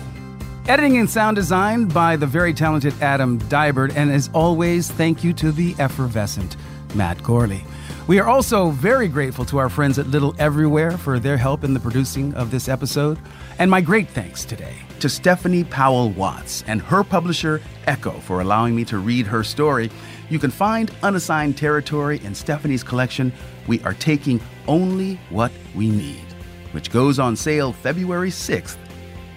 Editing 0.68 0.96
and 0.96 1.10
sound 1.10 1.36
design 1.36 1.84
by 1.84 2.16
the 2.16 2.26
very 2.26 2.54
talented 2.54 2.94
Adam 3.02 3.38
Dybert, 3.40 3.94
and 3.94 4.10
as 4.10 4.30
always, 4.32 4.90
thank 4.90 5.22
you 5.22 5.34
to 5.34 5.52
the 5.52 5.74
effervescent 5.78 6.56
Matt 6.94 7.22
Gorley. 7.22 7.62
We 8.08 8.18
are 8.18 8.26
also 8.26 8.70
very 8.70 9.06
grateful 9.06 9.44
to 9.44 9.58
our 9.58 9.68
friends 9.68 9.96
at 9.96 10.08
Little 10.08 10.34
Everywhere 10.36 10.98
for 10.98 11.20
their 11.20 11.36
help 11.36 11.62
in 11.62 11.72
the 11.72 11.78
producing 11.78 12.34
of 12.34 12.50
this 12.50 12.68
episode. 12.68 13.16
And 13.60 13.70
my 13.70 13.80
great 13.80 14.08
thanks 14.08 14.44
today 14.44 14.74
to 14.98 15.08
Stephanie 15.08 15.62
Powell 15.62 16.10
Watts 16.10 16.64
and 16.66 16.82
her 16.82 17.04
publisher, 17.04 17.60
Ecco, 17.86 18.20
for 18.22 18.40
allowing 18.40 18.74
me 18.74 18.84
to 18.86 18.98
read 18.98 19.24
her 19.28 19.44
story. 19.44 19.88
You 20.30 20.40
can 20.40 20.50
find 20.50 20.90
Unassigned 21.04 21.56
Territory 21.56 22.20
in 22.24 22.34
Stephanie's 22.34 22.82
collection, 22.82 23.32
We 23.68 23.80
Are 23.82 23.94
Taking 23.94 24.40
Only 24.66 25.20
What 25.30 25.52
We 25.72 25.88
Need, 25.88 26.26
which 26.72 26.90
goes 26.90 27.20
on 27.20 27.36
sale 27.36 27.72
February 27.72 28.30
6th, 28.30 28.78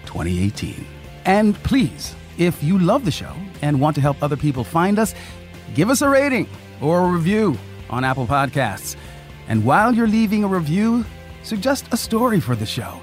2018. 0.06 0.84
And 1.24 1.54
please, 1.62 2.16
if 2.36 2.60
you 2.64 2.80
love 2.80 3.04
the 3.04 3.12
show 3.12 3.32
and 3.62 3.80
want 3.80 3.94
to 3.94 4.00
help 4.00 4.20
other 4.24 4.36
people 4.36 4.64
find 4.64 4.98
us, 4.98 5.14
give 5.76 5.88
us 5.88 6.02
a 6.02 6.08
rating 6.08 6.48
or 6.80 7.08
a 7.08 7.12
review 7.12 7.56
on 7.90 8.04
Apple 8.04 8.26
Podcasts. 8.26 8.96
And 9.48 9.64
while 9.64 9.94
you're 9.94 10.08
leaving 10.08 10.44
a 10.44 10.48
review, 10.48 11.04
suggest 11.42 11.86
a 11.92 11.96
story 11.96 12.40
for 12.40 12.56
the 12.56 12.66
show. 12.66 13.00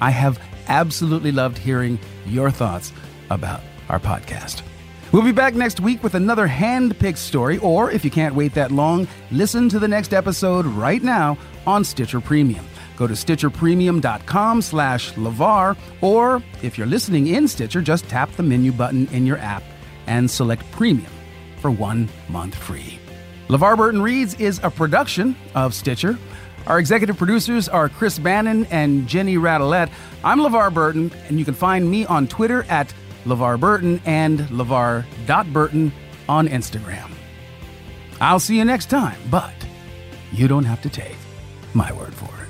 I 0.00 0.10
have 0.10 0.40
absolutely 0.68 1.32
loved 1.32 1.58
hearing 1.58 1.98
your 2.26 2.50
thoughts 2.50 2.92
about 3.30 3.60
our 3.88 4.00
podcast. 4.00 4.62
We'll 5.12 5.22
be 5.22 5.32
back 5.32 5.54
next 5.54 5.78
week 5.78 6.02
with 6.02 6.14
another 6.14 6.48
hand-picked 6.48 7.18
story, 7.18 7.58
or 7.58 7.90
if 7.90 8.04
you 8.04 8.10
can't 8.10 8.34
wait 8.34 8.54
that 8.54 8.72
long, 8.72 9.06
listen 9.30 9.68
to 9.68 9.78
the 9.78 9.86
next 9.86 10.12
episode 10.12 10.66
right 10.66 11.02
now 11.02 11.38
on 11.66 11.84
Stitcher 11.84 12.20
Premium. 12.20 12.66
Go 12.96 13.06
to 13.06 13.14
stitcherpremium.com 13.14 14.62
slash 14.62 15.12
LeVar, 15.12 15.76
or 16.00 16.42
if 16.62 16.76
you're 16.76 16.86
listening 16.86 17.28
in 17.28 17.46
Stitcher, 17.46 17.80
just 17.80 18.08
tap 18.08 18.30
the 18.32 18.42
menu 18.42 18.72
button 18.72 19.06
in 19.12 19.24
your 19.24 19.38
app 19.38 19.62
and 20.06 20.28
select 20.28 20.68
Premium 20.72 21.12
for 21.58 21.70
one 21.70 22.08
month 22.28 22.56
free. 22.56 22.98
LeVar 23.48 23.76
Burton 23.76 24.00
Reads 24.00 24.34
is 24.40 24.58
a 24.62 24.70
production 24.70 25.36
of 25.54 25.74
Stitcher. 25.74 26.18
Our 26.66 26.78
executive 26.78 27.18
producers 27.18 27.68
are 27.68 27.90
Chris 27.90 28.18
Bannon 28.18 28.64
and 28.70 29.06
Jenny 29.06 29.36
Radelet. 29.36 29.90
I'm 30.24 30.38
LeVar 30.38 30.72
Burton, 30.72 31.12
and 31.28 31.38
you 31.38 31.44
can 31.44 31.52
find 31.52 31.90
me 31.90 32.06
on 32.06 32.26
Twitter 32.26 32.64
at 32.70 32.94
LeVar 33.26 33.60
Burton 33.60 34.00
and 34.06 34.40
LeVar.Burton 34.40 35.92
on 36.26 36.48
Instagram. 36.48 37.10
I'll 38.18 38.40
see 38.40 38.56
you 38.56 38.64
next 38.64 38.86
time, 38.86 39.20
but 39.30 39.52
you 40.32 40.48
don't 40.48 40.64
have 40.64 40.80
to 40.80 40.88
take 40.88 41.16
my 41.74 41.92
word 41.92 42.14
for 42.14 42.30
it. 42.42 42.43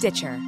Stitcher. 0.00 0.40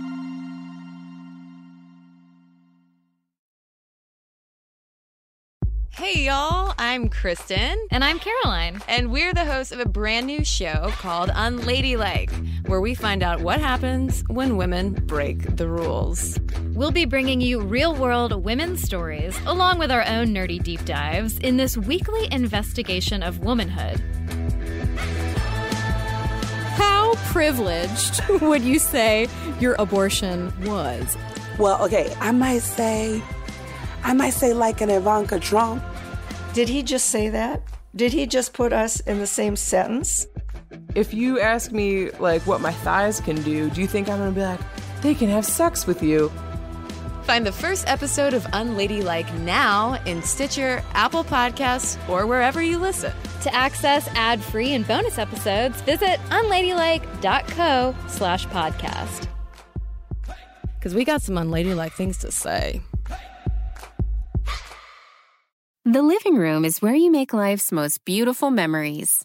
Hey, 5.91 6.25
y'all, 6.25 6.73
I'm 6.79 7.11
Kristen. 7.11 7.87
And 7.91 8.03
I'm 8.03 8.19
Caroline. 8.19 8.81
And 8.89 9.13
we're 9.13 9.35
the 9.35 9.45
hosts 9.45 9.71
of 9.71 9.79
a 9.79 9.85
brand 9.85 10.27
new 10.27 10.43
show 10.43 10.89
called 10.93 11.29
Unladylike, 11.35 12.33
where 12.67 12.81
we 12.81 12.95
find 12.95 13.23
out 13.23 13.43
what 13.43 13.61
happens 13.61 14.25
when 14.29 14.57
women 14.57 14.95
break 14.95 15.57
the 15.57 15.69
rules. 15.69 16.39
We'll 16.73 16.91
be 16.91 17.05
bringing 17.05 17.43
you 17.43 17.61
real 17.61 17.95
world 17.95 18.33
women's 18.43 18.81
stories, 18.81 19.39
along 19.45 19.79
with 19.79 19.91
our 19.91 20.07
own 20.07 20.29
nerdy 20.29 20.63
deep 20.63 20.83
dives, 20.87 21.37
in 21.41 21.59
this 21.59 21.77
weekly 21.77 22.27
investigation 22.33 23.23
of 23.23 23.41
womanhood. 23.41 24.03
How 26.83 27.15
privileged 27.31 28.21
would 28.41 28.63
you 28.63 28.81
say 28.81 29.29
your 29.61 29.77
abortion 29.79 30.53
was? 30.65 31.17
Well, 31.57 31.81
okay, 31.85 32.13
I 32.19 32.33
might 32.33 32.63
say, 32.63 33.23
I 34.03 34.13
might 34.15 34.35
say 34.35 34.53
like 34.53 34.81
an 34.81 34.91
Ivanka 34.91 35.39
Trump. 35.39 35.83
Did 36.55 36.69
he 36.69 36.83
just 36.83 37.11
say 37.11 37.29
that? 37.29 37.63
Did 37.95 38.13
he 38.13 38.27
just 38.27 38.53
put 38.53 38.73
us 38.73 38.99
in 39.01 39.21
the 39.21 39.29
same 39.29 39.55
sentence? 39.55 40.27
If 40.97 41.15
you 41.15 41.39
ask 41.39 41.71
me 41.71 42.11
like 42.19 42.43
what 42.49 42.61
my 42.61 42.73
thighs 42.73 43.21
can 43.21 43.41
do, 43.43 43.71
do 43.71 43.81
you 43.81 43.87
think 43.87 44.09
I'm 44.09 44.19
gonna 44.19 44.33
be 44.33 44.41
like, 44.41 44.61
they 45.03 45.15
can 45.15 45.29
have 45.29 45.47
sex 45.47 45.87
with 45.87 46.03
you? 46.03 46.33
Find 47.23 47.47
the 47.47 47.53
first 47.53 47.89
episode 47.89 48.35
of 48.35 48.43
Unladylike 48.53 49.33
now 49.41 49.95
in 50.07 50.23
Stitcher, 50.23 50.83
Apple 50.93 51.23
Podcasts, 51.23 51.97
or 52.09 52.27
wherever 52.27 52.61
you 52.61 52.79
listen. 52.79 53.13
To 53.43 53.55
access 53.55 54.09
ad-free 54.09 54.75
and 54.75 54.87
bonus 54.87 55.19
episodes, 55.19 55.81
visit 55.83 56.19
unladylike.co 56.31 57.95
slash 58.09 58.47
podcast. 58.49 59.29
Because 60.79 60.95
we 60.97 61.05
got 61.05 61.23
some 61.23 61.37
unladylike 61.37 61.93
things 61.93 62.19
to 62.19 62.33
say. 62.33 62.83
The 65.85 66.03
living 66.03 66.37
room 66.37 66.65
is 66.65 66.83
where 66.83 66.95
you 66.95 67.11
make 67.11 67.33
life's 67.33 67.71
most 67.71 68.05
beautiful 68.05 68.51
memories. 68.51 69.25